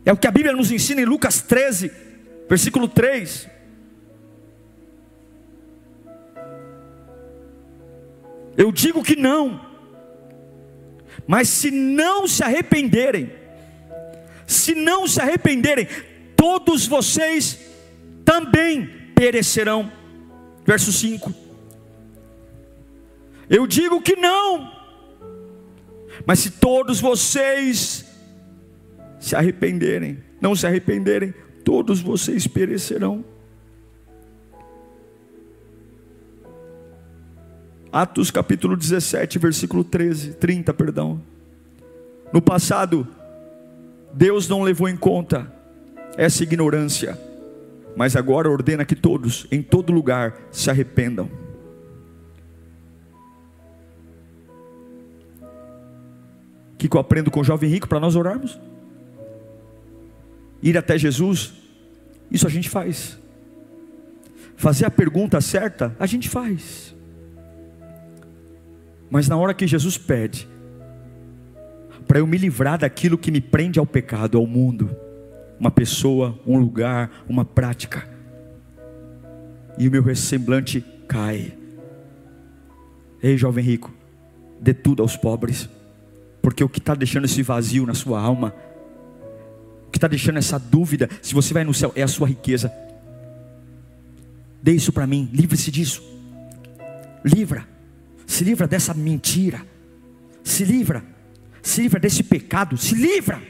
É 0.05 0.11
o 0.11 0.17
que 0.17 0.27
a 0.27 0.31
Bíblia 0.31 0.53
nos 0.53 0.71
ensina 0.71 1.01
em 1.01 1.05
Lucas 1.05 1.41
13, 1.41 1.91
versículo 2.49 2.87
3. 2.87 3.50
Eu 8.57 8.71
digo 8.71 9.03
que 9.03 9.15
não. 9.15 9.69
Mas 11.27 11.49
se 11.49 11.71
não 11.71 12.27
se 12.27 12.43
arrependerem, 12.43 13.31
se 14.45 14.75
não 14.75 15.07
se 15.07 15.21
arrependerem, 15.21 15.87
todos 16.35 16.87
vocês 16.87 17.59
também 18.25 18.89
perecerão. 19.15 19.91
Verso 20.65 20.91
5. 20.91 21.33
Eu 23.49 23.67
digo 23.67 24.01
que 24.01 24.15
não. 24.15 24.71
Mas 26.25 26.39
se 26.39 26.51
todos 26.51 26.99
vocês 26.99 28.05
se 29.19 29.35
arrependerem, 29.35 30.23
não 30.39 30.55
se 30.55 30.65
arrependerem, 30.65 31.33
todos 31.63 32.01
vocês 32.01 32.47
perecerão. 32.47 33.23
Atos 37.91 38.31
capítulo 38.31 38.77
17, 38.77 39.37
versículo 39.37 39.83
13, 39.83 40.35
30, 40.35 40.73
perdão. 40.73 41.21
No 42.31 42.41
passado, 42.41 43.05
Deus 44.13 44.47
não 44.47 44.61
levou 44.61 44.87
em 44.87 44.95
conta 44.95 45.51
essa 46.15 46.41
ignorância, 46.41 47.19
mas 47.93 48.15
agora 48.15 48.49
ordena 48.49 48.85
que 48.85 48.95
todos, 48.95 49.45
em 49.51 49.61
todo 49.61 49.91
lugar, 49.91 50.37
se 50.51 50.69
arrependam. 50.69 51.29
O 56.73 56.77
que, 56.77 56.95
eu 56.95 57.01
aprendo 57.01 57.29
com 57.29 57.41
o 57.41 57.43
jovem 57.43 57.69
rico 57.69 57.89
para 57.89 57.99
nós 57.99 58.15
orarmos? 58.15 58.57
Ir 60.63 60.77
até 60.77 60.97
Jesus, 60.97 61.53
isso 62.31 62.47
a 62.47 62.49
gente 62.49 62.69
faz. 62.69 63.19
Fazer 64.55 64.85
a 64.85 64.91
pergunta 64.91 65.41
certa, 65.41 65.93
a 65.99 66.05
gente 66.05 66.29
faz. 66.29 66.95
Mas 69.11 69.27
na 69.27 69.35
hora 69.35 69.53
que 69.53 69.67
Jesus 69.67 69.97
pede, 69.97 70.47
para 72.07 72.19
eu 72.19 72.25
me 72.25 72.37
livrar 72.37 72.79
daquilo 72.79 73.17
que 73.17 73.29
me 73.29 73.41
prende 73.41 73.77
ao 73.77 73.85
pecado, 73.85 74.37
ao 74.37 74.47
mundo, 74.47 74.95
uma 75.59 75.69
pessoa, 75.69 76.39
um 76.47 76.57
lugar, 76.57 77.11
uma 77.27 77.43
prática, 77.43 78.07
e 79.77 79.85
o 79.85 79.91
meu 79.91 80.15
semblante 80.15 80.83
cai. 81.09 81.57
Ei, 83.21 83.37
jovem 83.37 83.63
rico, 83.63 83.93
dê 84.61 84.73
tudo 84.73 85.03
aos 85.03 85.17
pobres, 85.17 85.69
porque 86.41 86.63
o 86.63 86.69
que 86.69 86.79
está 86.79 86.95
deixando 86.95 87.25
esse 87.25 87.43
vazio 87.43 87.85
na 87.85 87.93
sua 87.93 88.19
alma, 88.19 88.55
o 89.87 89.91
que 89.91 89.97
está 89.97 90.07
deixando 90.07 90.37
essa 90.37 90.57
dúvida, 90.57 91.09
se 91.21 91.33
você 91.33 91.53
vai 91.53 91.65
no 91.65 91.73
céu, 91.73 91.91
é 91.97 92.01
a 92.01 92.07
sua 92.07 92.29
riqueza. 92.29 92.71
Dê 94.63 94.71
isso 94.71 94.93
para 94.93 95.05
mim, 95.05 95.29
livre-se 95.33 95.69
disso, 95.69 96.01
livra 97.25 97.70
se 98.31 98.45
livra 98.45 98.65
dessa 98.65 98.93
mentira, 98.93 99.61
se 100.41 100.63
livra, 100.63 101.03
se 101.61 101.81
livra 101.81 101.99
desse 101.99 102.23
pecado, 102.23 102.77
se 102.77 102.95
livra. 102.95 103.43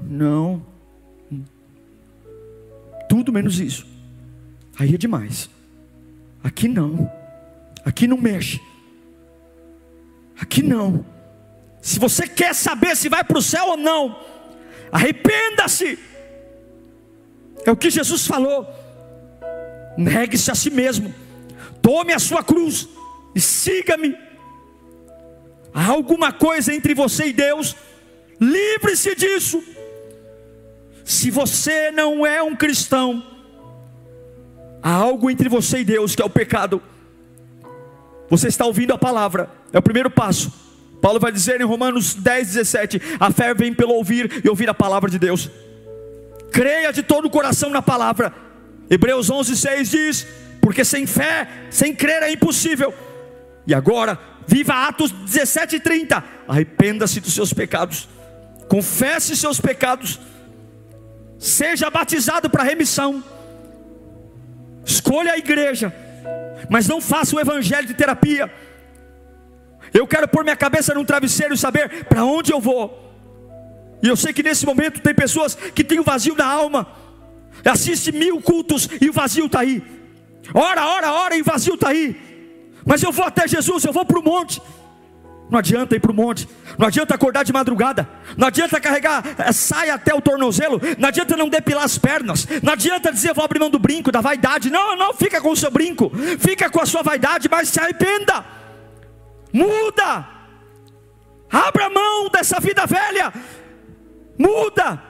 Não, 0.00 0.64
tudo 3.06 3.30
menos 3.30 3.60
isso, 3.60 3.86
aí 4.78 4.94
é 4.94 4.96
demais. 4.96 5.50
Aqui 6.42 6.68
não, 6.68 7.12
aqui 7.84 8.06
não 8.06 8.16
mexe, 8.16 8.58
aqui 10.40 10.62
não. 10.62 11.04
Se 11.82 11.98
você 11.98 12.26
quer 12.26 12.54
saber 12.54 12.96
se 12.96 13.10
vai 13.10 13.22
para 13.22 13.36
o 13.36 13.42
céu 13.42 13.66
ou 13.66 13.76
não, 13.76 14.18
arrependa-se. 14.90 15.98
É 17.62 17.70
o 17.70 17.76
que 17.76 17.90
Jesus 17.90 18.26
falou. 18.26 18.66
Negue-se 19.98 20.50
a 20.50 20.54
si 20.54 20.70
mesmo 20.70 21.25
tome 21.86 22.12
a 22.12 22.18
sua 22.18 22.42
cruz 22.42 22.88
e 23.32 23.40
siga-me. 23.40 24.18
Há 25.72 25.86
alguma 25.86 26.32
coisa 26.32 26.74
entre 26.74 26.94
você 26.94 27.26
e 27.26 27.32
Deus, 27.32 27.76
livre-se 28.40 29.14
disso. 29.14 29.62
Se 31.04 31.30
você 31.30 31.92
não 31.92 32.26
é 32.26 32.42
um 32.42 32.56
cristão, 32.56 33.24
há 34.82 34.90
algo 34.90 35.30
entre 35.30 35.48
você 35.48 35.78
e 35.78 35.84
Deus 35.84 36.16
que 36.16 36.22
é 36.22 36.24
o 36.24 36.30
pecado. 36.30 36.82
Você 38.28 38.48
está 38.48 38.66
ouvindo 38.66 38.92
a 38.92 38.98
palavra, 38.98 39.48
é 39.72 39.78
o 39.78 39.82
primeiro 39.82 40.10
passo. 40.10 40.52
Paulo 41.00 41.20
vai 41.20 41.30
dizer 41.30 41.60
em 41.60 41.64
Romanos 41.64 42.14
10, 42.14 42.54
17: 42.54 43.00
a 43.20 43.30
fé 43.30 43.54
vem 43.54 43.72
pelo 43.72 43.92
ouvir 43.92 44.42
e 44.44 44.48
ouvir 44.48 44.68
a 44.68 44.74
palavra 44.74 45.08
de 45.08 45.20
Deus. 45.20 45.48
Creia 46.50 46.92
de 46.92 47.04
todo 47.04 47.26
o 47.26 47.30
coração 47.30 47.70
na 47.70 47.80
palavra. 47.80 48.34
Hebreus 48.90 49.30
11, 49.30 49.56
6 49.56 49.88
diz: 49.88 50.26
porque 50.66 50.84
sem 50.84 51.06
fé, 51.06 51.46
sem 51.70 51.94
crer 51.94 52.24
é 52.24 52.32
impossível. 52.32 52.92
E 53.68 53.72
agora, 53.72 54.18
viva 54.48 54.88
Atos 54.88 55.12
17 55.12 55.76
e 55.76 55.80
30. 55.80 56.24
Arrependa-se 56.48 57.20
dos 57.20 57.32
seus 57.32 57.52
pecados, 57.52 58.08
confesse 58.68 59.36
seus 59.36 59.60
pecados, 59.60 60.18
seja 61.38 61.88
batizado 61.88 62.50
para 62.50 62.64
remissão, 62.64 63.22
escolha 64.84 65.34
a 65.34 65.38
igreja, 65.38 65.94
mas 66.68 66.88
não 66.88 67.00
faça 67.00 67.36
o 67.36 67.40
evangelho 67.40 67.86
de 67.86 67.94
terapia. 67.94 68.52
Eu 69.94 70.04
quero 70.04 70.26
pôr 70.26 70.42
minha 70.42 70.56
cabeça 70.56 70.92
num 70.94 71.04
travesseiro 71.04 71.54
e 71.54 71.58
saber 71.58 72.06
para 72.06 72.24
onde 72.24 72.52
eu 72.52 72.60
vou. 72.60 73.14
E 74.02 74.08
eu 74.08 74.16
sei 74.16 74.32
que 74.32 74.42
nesse 74.42 74.66
momento 74.66 75.00
tem 75.00 75.14
pessoas 75.14 75.54
que 75.54 75.84
têm 75.84 75.98
o 75.98 76.00
um 76.00 76.04
vazio 76.04 76.34
na 76.34 76.44
alma, 76.44 76.88
assiste 77.64 78.10
mil 78.10 78.42
cultos 78.42 78.88
e 79.00 79.08
o 79.08 79.12
vazio 79.12 79.46
está 79.46 79.60
aí. 79.60 79.94
Ora, 80.54 80.86
ora, 80.86 81.12
ora, 81.12 81.36
e 81.36 81.42
vazio 81.42 81.74
está 81.74 81.88
aí. 81.88 82.16
Mas 82.84 83.02
eu 83.02 83.12
vou 83.12 83.24
até 83.24 83.48
Jesus, 83.48 83.84
eu 83.84 83.92
vou 83.92 84.04
para 84.04 84.18
o 84.18 84.22
monte. 84.22 84.60
Não 85.48 85.60
adianta 85.60 85.94
ir 85.94 86.00
para 86.00 86.10
o 86.10 86.14
monte, 86.14 86.48
não 86.76 86.88
adianta 86.88 87.14
acordar 87.14 87.44
de 87.44 87.52
madrugada, 87.52 88.08
não 88.36 88.48
adianta 88.48 88.80
carregar 88.80 89.22
é, 89.38 89.52
saia 89.52 89.94
até 89.94 90.12
o 90.12 90.20
tornozelo, 90.20 90.80
não 90.98 91.08
adianta 91.08 91.36
não 91.36 91.48
depilar 91.48 91.84
as 91.84 91.96
pernas, 91.96 92.48
não 92.64 92.72
adianta 92.72 93.12
dizer 93.12 93.32
vou 93.32 93.44
abrir 93.44 93.60
mão 93.60 93.70
do 93.70 93.78
brinco, 93.78 94.10
da 94.10 94.20
vaidade. 94.20 94.70
Não, 94.70 94.96
não, 94.96 95.14
fica 95.14 95.40
com 95.40 95.50
o 95.50 95.56
seu 95.56 95.70
brinco, 95.70 96.10
fica 96.40 96.68
com 96.68 96.80
a 96.80 96.86
sua 96.86 97.02
vaidade, 97.02 97.48
mas 97.48 97.68
se 97.68 97.78
arrependa, 97.78 98.44
muda, 99.52 100.26
abra 101.48 101.90
mão 101.90 102.28
dessa 102.28 102.58
vida 102.58 102.84
velha, 102.84 103.32
muda. 104.36 105.00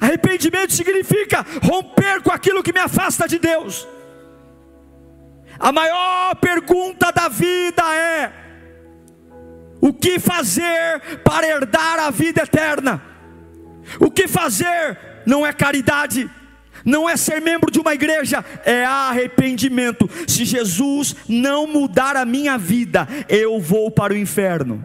Arrependimento 0.00 0.72
significa 0.72 1.44
romper 1.62 2.22
com 2.22 2.30
aquilo 2.30 2.62
que 2.62 2.72
me 2.72 2.80
afasta 2.80 3.26
de 3.26 3.38
Deus. 3.38 3.88
A 5.58 5.72
maior 5.72 6.34
pergunta 6.36 7.10
da 7.12 7.28
vida 7.28 7.82
é: 7.94 8.32
o 9.80 9.92
que 9.92 10.18
fazer 10.18 11.20
para 11.24 11.46
herdar 11.46 11.98
a 12.00 12.10
vida 12.10 12.42
eterna? 12.42 13.02
O 14.00 14.10
que 14.10 14.26
fazer 14.26 14.98
não 15.26 15.46
é 15.46 15.52
caridade, 15.52 16.30
não 16.84 17.08
é 17.08 17.16
ser 17.16 17.40
membro 17.40 17.70
de 17.70 17.78
uma 17.78 17.94
igreja, 17.94 18.44
é 18.64 18.84
arrependimento. 18.84 20.08
Se 20.26 20.44
Jesus 20.44 21.14
não 21.28 21.66
mudar 21.66 22.16
a 22.16 22.24
minha 22.24 22.56
vida, 22.56 23.06
eu 23.28 23.60
vou 23.60 23.90
para 23.90 24.12
o 24.12 24.16
inferno. 24.16 24.82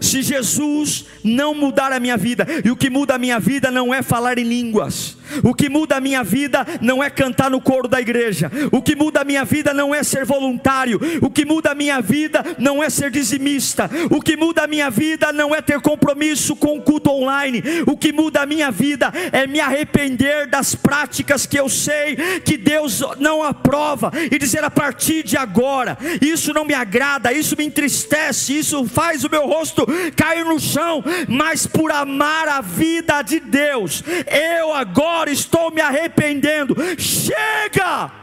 Se 0.00 0.22
Jesus 0.22 1.06
não 1.24 1.54
mudar 1.54 1.92
a 1.92 2.00
minha 2.00 2.16
vida, 2.16 2.46
e 2.64 2.70
o 2.70 2.76
que 2.76 2.88
muda 2.88 3.14
a 3.14 3.18
minha 3.18 3.38
vida 3.38 3.70
não 3.70 3.92
é 3.92 4.02
falar 4.02 4.38
em 4.38 4.44
línguas, 4.44 5.16
o 5.42 5.54
que 5.54 5.68
muda 5.68 5.96
a 5.96 6.00
minha 6.00 6.22
vida 6.22 6.66
não 6.80 7.02
é 7.02 7.10
cantar 7.10 7.50
no 7.50 7.60
coro 7.60 7.88
da 7.88 8.00
igreja, 8.00 8.50
o 8.70 8.82
que 8.82 8.94
muda 8.94 9.20
a 9.20 9.24
minha 9.24 9.44
vida 9.44 9.72
não 9.72 9.94
é 9.94 10.02
ser 10.02 10.24
voluntário, 10.24 11.00
o 11.20 11.30
que 11.30 11.44
muda 11.44 11.70
a 11.70 11.74
minha 11.74 12.00
vida 12.00 12.44
não 12.58 12.82
é 12.82 12.90
ser 12.90 13.10
dizimista, 13.10 13.90
o 14.10 14.20
que 14.20 14.36
muda 14.36 14.64
a 14.64 14.66
minha 14.66 14.90
vida 14.90 15.32
não 15.32 15.54
é 15.54 15.60
ter 15.60 15.80
compromisso 15.80 16.56
com 16.56 16.78
o 16.78 16.82
culto 16.82 17.10
online, 17.10 17.62
o 17.86 17.96
que 17.96 18.12
muda 18.12 18.42
a 18.42 18.46
minha 18.46 18.70
vida 18.70 19.12
é 19.32 19.46
me 19.46 19.60
arrepender 19.60 20.46
das 20.48 20.74
práticas 20.74 21.46
que 21.46 21.58
eu 21.58 21.68
sei 21.68 22.16
que 22.44 22.56
Deus 22.56 23.02
não 23.18 23.42
aprova 23.42 24.10
e 24.30 24.38
dizer 24.38 24.64
a 24.64 24.70
partir 24.70 25.22
de 25.22 25.36
agora, 25.36 25.96
isso 26.20 26.52
não 26.52 26.64
me 26.64 26.74
agrada, 26.74 27.32
isso 27.32 27.56
me 27.56 27.64
entristece, 27.64 28.58
isso 28.58 28.84
faz 28.86 29.24
o 29.24 29.30
meu 29.30 29.46
rosto 29.46 29.86
cair 30.16 30.44
no 30.44 30.58
chão, 30.58 31.02
mas 31.28 31.66
por 31.66 31.90
amar 31.90 32.48
a 32.48 32.60
vida 32.60 33.22
de 33.22 33.40
Deus, 33.40 34.02
eu 34.58 34.72
agora 34.74 35.21
estou 35.28 35.70
me 35.70 35.80
arrependendo. 35.80 36.76
Chega! 36.98 38.22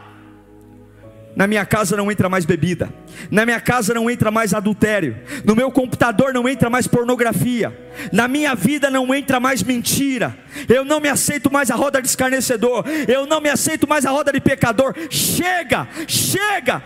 Na 1.34 1.46
minha 1.46 1.64
casa 1.64 1.96
não 1.96 2.10
entra 2.10 2.28
mais 2.28 2.44
bebida, 2.44 2.92
na 3.30 3.46
minha 3.46 3.60
casa 3.60 3.94
não 3.94 4.10
entra 4.10 4.30
mais 4.32 4.52
adultério, 4.52 5.16
no 5.44 5.54
meu 5.54 5.70
computador 5.70 6.34
não 6.34 6.48
entra 6.48 6.68
mais 6.68 6.88
pornografia, 6.88 7.74
na 8.12 8.26
minha 8.26 8.54
vida 8.54 8.90
não 8.90 9.14
entra 9.14 9.38
mais 9.38 9.62
mentira, 9.62 10.36
eu 10.68 10.84
não 10.84 10.98
me 10.98 11.08
aceito 11.08 11.50
mais 11.50 11.70
a 11.70 11.76
roda 11.76 12.02
de 12.02 12.08
escarnecedor, 12.08 12.84
eu 13.06 13.26
não 13.26 13.40
me 13.40 13.48
aceito 13.48 13.88
mais 13.88 14.04
a 14.04 14.10
roda 14.10 14.32
de 14.32 14.40
pecador. 14.40 14.94
Chega, 15.08 15.88
chega! 16.06 16.82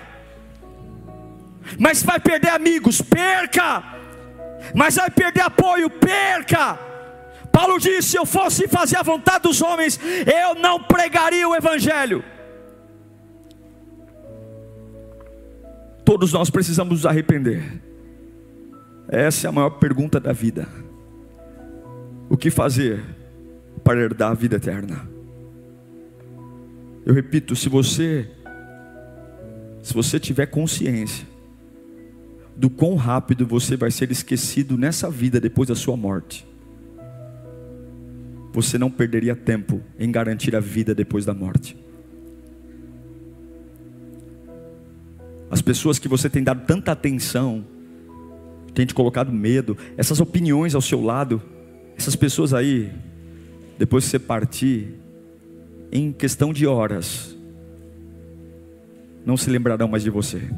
Mas 1.79 2.03
vai 2.03 2.21
perder 2.21 2.51
amigos, 2.51 3.01
perca! 3.01 3.83
Mas 4.75 4.97
vai 4.97 5.11
perder 5.11 5.41
apoio, 5.41 5.89
perca! 5.89 6.94
Paulo 7.55 7.79
disse: 7.79 8.09
se 8.09 8.19
eu 8.19 8.27
fosse 8.27 8.67
fazer 8.67 8.97
a 8.97 9.03
vontade 9.05 9.45
dos 9.45 9.63
homens, 9.63 10.01
eu 10.27 10.57
não 10.57 10.83
pregaria 10.83 11.49
o 11.49 11.55
Evangelho. 11.55 12.25
Todos 16.05 16.33
nós 16.33 16.51
precisamos 16.51 16.95
nos 16.95 17.07
arrepender. 17.07 17.81
Essa 19.09 19.47
é 19.47 19.49
a 19.49 19.53
maior 19.53 19.71
pergunta 19.71 20.19
da 20.19 20.33
vida. 20.33 20.67
O 22.29 22.37
que 22.37 22.51
fazer 22.51 23.05
para 23.85 24.01
herdar 24.01 24.33
a 24.33 24.35
vida 24.35 24.57
eterna? 24.57 25.09
Eu 27.07 27.15
repito, 27.15 27.55
se 27.55 27.69
você 27.69 28.29
se 29.81 29.95
você 29.95 30.19
tiver 30.19 30.47
consciência 30.47 31.25
do 32.57 32.69
quão 32.69 32.97
rápido 32.97 33.47
você 33.47 33.77
vai 33.77 33.93
ser 33.93 34.11
esquecido 34.11 34.77
nessa 34.77 35.09
vida 35.09 35.39
depois 35.39 35.69
da 35.69 35.75
sua 35.75 35.97
morte, 35.97 36.47
você 38.55 38.79
não 38.79 38.89
perderia 38.89 39.35
tempo 39.35 39.83
em 39.99 40.13
garantir 40.13 40.55
a 40.55 40.61
vida 40.61 40.95
depois 40.95 41.25
da 41.25 41.35
morte. 41.35 41.77
As 45.51 45.61
pessoas 45.61 45.99
que 45.99 46.07
você 46.07 46.31
tem 46.31 46.45
dado 46.45 46.65
tanta 46.65 46.93
atenção, 46.93 47.65
tem 48.73 48.87
te 48.87 48.95
colocado 48.95 49.33
medo, 49.33 49.77
essas 49.97 50.21
opiniões 50.21 50.73
ao 50.77 50.81
seu 50.81 51.03
lado, 51.03 51.43
essas 51.99 52.15
pessoas 52.15 52.55
aí, 52.55 52.93
depois 53.77 54.05
que 54.05 54.11
você 54.11 54.21
partir, 54.21 54.95
em 55.91 56.13
questão 56.13 56.53
de 56.53 56.65
horas, 56.65 57.37
não 59.27 59.37
se 59.37 59.51
lembrarão 59.51 59.89
mais 59.89 60.05
de 60.05 60.11
você. 60.11 60.49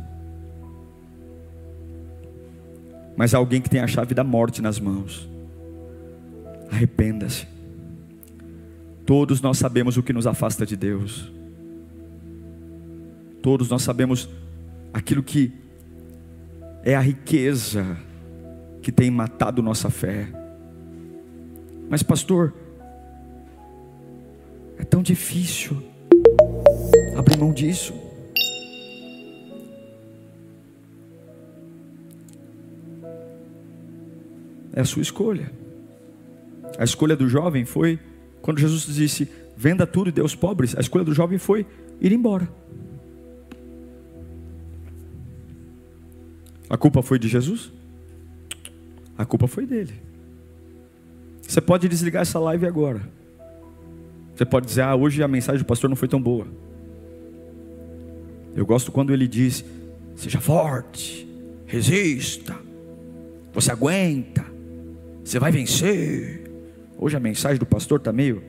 Mas 3.17 3.33
alguém 3.33 3.63
que 3.63 3.71
tem 3.71 3.81
a 3.81 3.87
chave 3.87 4.13
da 4.13 4.23
morte 4.23 4.61
nas 4.61 4.79
mãos, 4.79 5.27
arrependa-se. 6.71 7.56
Todos 9.07 9.41
nós 9.41 9.57
sabemos 9.57 9.97
o 9.97 10.03
que 10.03 10.13
nos 10.13 10.27
afasta 10.27 10.67
de 10.67 10.77
Deus. 10.77 11.33
Todos 13.41 13.71
nós 13.71 13.83
sabemos 13.83 14.29
aquilo 14.93 15.23
que 15.23 15.53
é 16.83 16.97
a 16.97 17.01
riqueza 17.01 17.97
que 18.83 18.91
tem 18.91 19.09
matado 19.09 19.63
nossa 19.63 19.91
fé. 19.91 20.27
Mas, 21.89 22.03
pastor, 22.03 22.53
é 24.77 24.85
tão 24.85 25.05
difícil 25.05 25.81
abrir 27.17 27.39
mão 27.39 27.53
disso. 27.53 27.95
É 34.73 34.81
a 34.81 34.85
sua 34.85 35.03
escolha. 35.03 35.53
A 36.77 36.83
escolha 36.83 37.15
do 37.17 37.29
jovem 37.29 37.65
foi 37.65 38.01
quando 38.47 38.61
Jesus 38.61 38.87
disse: 38.87 39.29
Venda 39.57 39.85
tudo 39.85 40.09
e 40.09 40.13
dê 40.13 40.21
aos 40.21 40.37
pobres, 40.37 40.77
a 40.77 40.81
escolha 40.81 41.05
do 41.05 41.13
jovem 41.13 41.37
foi 41.37 41.67
ir 42.01 42.13
embora. 42.13 42.49
A 46.71 46.77
culpa 46.77 47.03
foi 47.03 47.19
de 47.19 47.27
Jesus? 47.27 47.73
A 49.19 49.25
culpa 49.25 49.49
foi 49.49 49.67
dele. 49.67 49.95
Você 51.43 51.61
pode 51.61 51.89
desligar 51.89 52.23
essa 52.23 52.39
live 52.39 52.67
agora. 52.67 53.03
Você 54.33 54.45
pode 54.45 54.67
dizer: 54.67 54.83
Ah, 54.83 54.95
hoje 54.95 55.25
a 55.25 55.29
mensagem 55.29 55.59
do 55.59 55.67
pastor 55.67 55.91
não 55.91 55.97
foi 55.97 56.07
tão 56.07 56.23
boa. 56.23 56.47
Eu 58.55 58.65
gosto 58.65 58.93
quando 58.93 59.13
ele 59.13 59.27
diz: 59.27 59.65
Seja 60.15 60.39
forte, 60.39 61.29
resista, 61.67 62.57
você 63.53 63.73
aguenta, 63.73 64.47
você 65.25 65.41
vai 65.41 65.51
vencer. 65.51 66.47
Hoje 66.99 67.17
a 67.17 67.21
mensagem 67.21 67.59
do 67.59 67.67
pastor 67.67 67.99
está 67.99 68.13
meio 68.13 68.43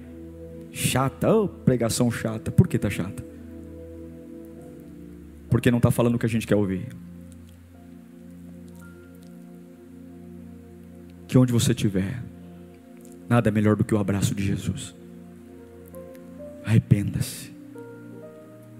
chata, 0.72 1.34
oh, 1.34 1.48
pregação 1.48 2.10
chata. 2.10 2.52
Por 2.52 2.68
que 2.68 2.78
está 2.78 2.90
chata? 2.90 3.26
Porque 5.50 5.70
não 5.70 5.78
está 5.78 5.92
falando 5.92 6.16
o 6.16 6.20
que 6.20 6.26
a 6.26 6.30
gente 6.30 6.48
quer 6.48 6.56
ouvir. 6.56 6.88
Que 11.28 11.38
onde 11.38 11.52
você 11.52 11.72
estiver, 11.72 12.24
nada 13.28 13.50
é 13.50 13.52
melhor 13.52 13.76
do 13.76 13.84
que 13.84 13.94
o 13.94 13.98
abraço 13.98 14.34
de 14.34 14.44
Jesus. 14.44 14.96
Arrependa-se, 16.64 17.52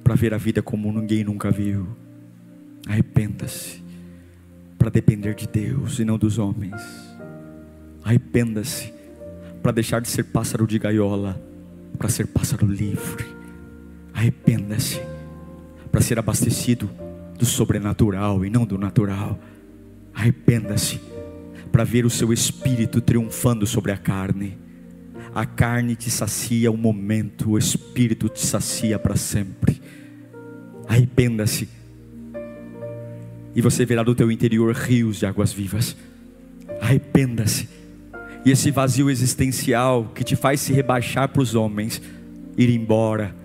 para 0.04 0.16
ver 0.16 0.34
a 0.34 0.38
vida 0.38 0.62
como 0.62 0.92
ninguém 0.92 1.24
nunca 1.24 1.52
viu. 1.52 1.88
Arrependa-se, 2.88 3.84
para 4.78 4.90
depender 4.90 5.36
de 5.36 5.48
Deus 5.48 6.00
e 6.00 6.06
não 6.06 6.18
dos 6.18 6.38
homens. 6.38 6.82
Arrependa-se 8.04 8.97
para 9.68 9.74
deixar 9.74 10.00
de 10.00 10.08
ser 10.08 10.24
pássaro 10.24 10.66
de 10.66 10.80
gaiola, 10.80 11.38
para 11.98 12.08
ser 12.08 12.26
pássaro 12.28 12.66
livre. 12.66 13.26
Arrependa-se 14.14 15.02
para 15.92 16.00
ser 16.00 16.18
abastecido 16.18 16.90
do 17.38 17.46
sobrenatural 17.46 18.46
e 18.46 18.50
não 18.50 18.66
do 18.66 18.78
natural. 18.78 19.38
Arrependa-se 20.14 21.02
para 21.70 21.84
ver 21.84 22.06
o 22.06 22.10
seu 22.10 22.32
espírito 22.32 23.02
triunfando 23.02 23.68
sobre 23.68 23.92
a 23.92 23.98
carne. 23.98 24.58
A 25.36 25.46
carne 25.46 25.98
te 25.98 26.10
sacia 26.10 26.72
um 26.72 26.78
momento, 26.78 27.50
o 27.50 27.58
espírito 27.58 28.30
te 28.30 28.46
sacia 28.46 28.98
para 28.98 29.18
sempre. 29.18 29.82
Arrependa-se. 30.88 31.68
E 33.54 33.62
você 33.62 33.86
verá 33.86 34.02
do 34.02 34.16
teu 34.16 34.32
interior 34.32 34.74
rios 34.74 35.18
de 35.18 35.26
águas 35.26 35.52
vivas. 35.52 35.94
Arrependa-se 36.80 37.87
e 38.48 38.52
esse 38.52 38.72
vazio 38.72 39.10
existencial 39.10 40.10
que 40.16 40.24
te 40.24 40.34
faz 40.34 40.62
se 40.62 40.72
rebaixar 40.72 41.28
para 41.28 41.42
os 41.42 41.54
homens, 41.54 42.02
ir 42.58 42.70
embora, 42.70 43.36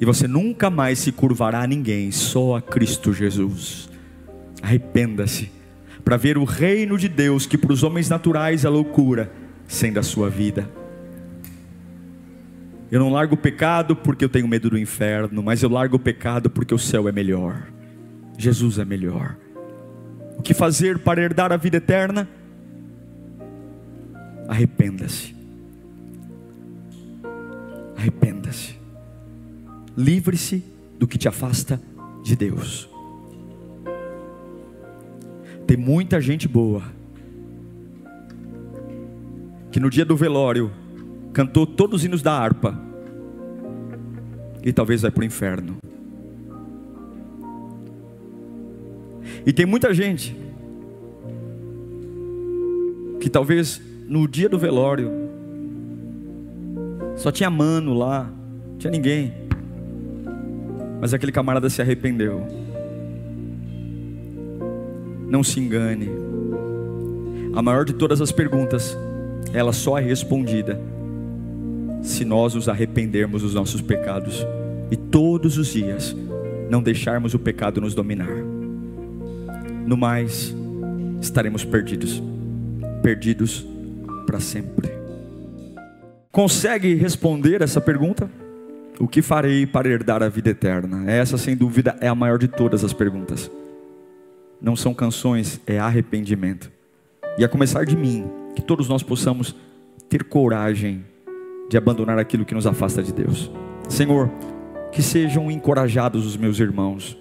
e 0.00 0.04
você 0.04 0.26
nunca 0.26 0.68
mais 0.68 0.98
se 0.98 1.12
curvará 1.12 1.62
a 1.62 1.66
ninguém, 1.68 2.10
só 2.10 2.56
a 2.56 2.60
Cristo 2.60 3.12
Jesus. 3.12 3.88
Arrependa-se, 4.60 5.48
para 6.04 6.16
ver 6.16 6.36
o 6.36 6.42
reino 6.42 6.98
de 6.98 7.08
Deus, 7.08 7.46
que 7.46 7.56
para 7.56 7.72
os 7.72 7.84
homens 7.84 8.08
naturais 8.08 8.64
é 8.64 8.68
loucura, 8.68 9.30
sendo 9.68 10.00
a 10.00 10.02
sua 10.02 10.28
vida. 10.28 10.68
Eu 12.90 12.98
não 12.98 13.10
largo 13.10 13.36
o 13.36 13.38
pecado 13.38 13.94
porque 13.94 14.24
eu 14.24 14.28
tenho 14.28 14.48
medo 14.48 14.70
do 14.70 14.76
inferno, 14.76 15.40
mas 15.40 15.62
eu 15.62 15.68
largo 15.68 15.94
o 15.94 16.00
pecado 16.00 16.50
porque 16.50 16.74
o 16.74 16.78
céu 16.80 17.08
é 17.08 17.12
melhor. 17.12 17.68
Jesus 18.36 18.80
é 18.80 18.84
melhor. 18.84 19.36
O 20.36 20.42
que 20.42 20.52
fazer 20.52 20.98
para 20.98 21.22
herdar 21.22 21.52
a 21.52 21.56
vida 21.56 21.76
eterna? 21.76 22.28
Arrependa-se. 24.48 25.36
Arrependa-se. 27.94 28.78
Livre-se 29.94 30.64
do 30.98 31.06
que 31.06 31.18
te 31.18 31.28
afasta 31.28 31.78
de 32.24 32.34
Deus. 32.34 32.88
Tem 35.66 35.76
muita 35.76 36.18
gente 36.18 36.48
boa 36.48 36.82
que 39.70 39.78
no 39.78 39.90
dia 39.90 40.04
do 40.04 40.16
velório 40.16 40.72
cantou 41.34 41.66
todos 41.66 42.00
os 42.00 42.04
hinos 42.06 42.22
da 42.22 42.32
harpa 42.32 42.80
e 44.64 44.72
talvez 44.72 45.02
vai 45.02 45.10
para 45.10 45.20
o 45.20 45.24
inferno. 45.24 45.76
E 49.44 49.52
tem 49.52 49.66
muita 49.66 49.92
gente 49.92 50.34
que 53.20 53.28
talvez 53.28 53.87
no 54.08 54.26
dia 54.26 54.48
do 54.48 54.58
velório 54.58 55.10
só 57.14 57.30
tinha 57.30 57.50
mano 57.50 57.92
lá, 57.92 58.32
não 58.70 58.78
tinha 58.78 58.90
ninguém. 58.90 59.34
Mas 61.00 61.12
aquele 61.12 61.30
camarada 61.30 61.68
se 61.68 61.82
arrependeu. 61.82 62.46
Não 65.28 65.44
se 65.44 65.60
engane. 65.60 66.08
A 67.54 67.60
maior 67.60 67.84
de 67.84 67.92
todas 67.92 68.20
as 68.20 68.32
perguntas, 68.32 68.96
ela 69.52 69.72
só 69.72 69.98
é 69.98 70.00
respondida 70.00 70.80
se 72.02 72.24
nós 72.24 72.54
nos 72.54 72.68
arrependermos 72.68 73.42
dos 73.42 73.54
nossos 73.54 73.82
pecados 73.82 74.46
e 74.90 74.96
todos 74.96 75.58
os 75.58 75.66
dias 75.66 76.16
não 76.70 76.82
deixarmos 76.82 77.34
o 77.34 77.38
pecado 77.38 77.80
nos 77.80 77.94
dominar. 77.94 78.36
No 79.86 79.96
mais, 79.96 80.54
estaremos 81.20 81.64
perdidos, 81.64 82.22
perdidos 83.02 83.66
para 84.28 84.40
sempre. 84.40 84.90
Consegue 86.30 86.94
responder 86.94 87.62
essa 87.62 87.80
pergunta? 87.80 88.30
O 89.00 89.08
que 89.08 89.22
farei 89.22 89.66
para 89.66 89.88
herdar 89.88 90.22
a 90.22 90.28
vida 90.28 90.50
eterna? 90.50 91.10
Essa, 91.10 91.38
sem 91.38 91.56
dúvida, 91.56 91.96
é 91.98 92.08
a 92.08 92.14
maior 92.14 92.38
de 92.38 92.46
todas 92.46 92.84
as 92.84 92.92
perguntas. 92.92 93.50
Não 94.60 94.76
são 94.76 94.92
canções, 94.92 95.58
é 95.66 95.78
arrependimento. 95.78 96.70
E 97.38 97.44
a 97.44 97.48
começar 97.48 97.86
de 97.86 97.96
mim, 97.96 98.30
que 98.54 98.60
todos 98.60 98.86
nós 98.86 99.02
possamos 99.02 99.56
ter 100.10 100.24
coragem 100.24 101.06
de 101.70 101.78
abandonar 101.78 102.18
aquilo 102.18 102.44
que 102.44 102.54
nos 102.54 102.66
afasta 102.66 103.02
de 103.02 103.14
Deus. 103.14 103.50
Senhor, 103.88 104.30
que 104.92 105.02
sejam 105.02 105.50
encorajados 105.50 106.26
os 106.26 106.36
meus 106.36 106.60
irmãos, 106.60 107.16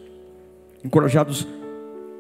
encorajados 0.84 1.48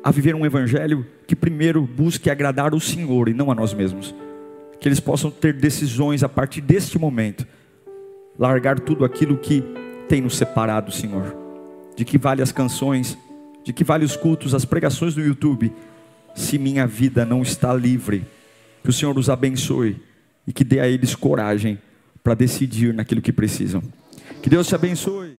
a 0.01 0.11
viver 0.11 0.33
um 0.33 0.45
evangelho 0.45 1.05
que 1.27 1.35
primeiro 1.35 1.81
busque 1.81 2.29
agradar 2.29 2.73
o 2.73 2.79
Senhor 2.79 3.27
e 3.27 3.33
não 3.33 3.51
a 3.51 3.55
nós 3.55 3.73
mesmos. 3.73 4.15
Que 4.79 4.87
eles 4.87 4.99
possam 4.99 5.31
ter 5.31 5.53
decisões 5.53 6.23
a 6.23 6.29
partir 6.29 6.61
deste 6.61 6.97
momento, 6.99 7.47
largar 8.37 8.79
tudo 8.79 9.03
aquilo 9.03 9.37
que 9.37 9.63
tem 10.07 10.21
nos 10.21 10.37
separado, 10.37 10.91
Senhor. 10.91 11.35
De 11.95 12.05
que 12.05 12.17
vale 12.17 12.41
as 12.41 12.51
canções, 12.51 13.17
de 13.63 13.73
que 13.73 13.83
vale 13.83 14.05
os 14.05 14.15
cultos, 14.15 14.53
as 14.53 14.65
pregações 14.65 15.15
do 15.15 15.21
YouTube, 15.21 15.73
se 16.35 16.57
minha 16.57 16.85
vida 16.85 17.25
não 17.25 17.41
está 17.41 17.73
livre. 17.73 18.25
Que 18.83 18.89
o 18.89 18.93
Senhor 18.93 19.17
os 19.17 19.29
abençoe 19.29 19.99
e 20.45 20.53
que 20.53 20.63
dê 20.63 20.79
a 20.79 20.87
eles 20.87 21.15
coragem 21.15 21.79
para 22.23 22.33
decidir 22.35 22.93
naquilo 22.93 23.21
que 23.21 23.33
precisam. 23.33 23.81
Que 24.41 24.49
Deus 24.49 24.67
te 24.67 24.75
abençoe. 24.75 25.35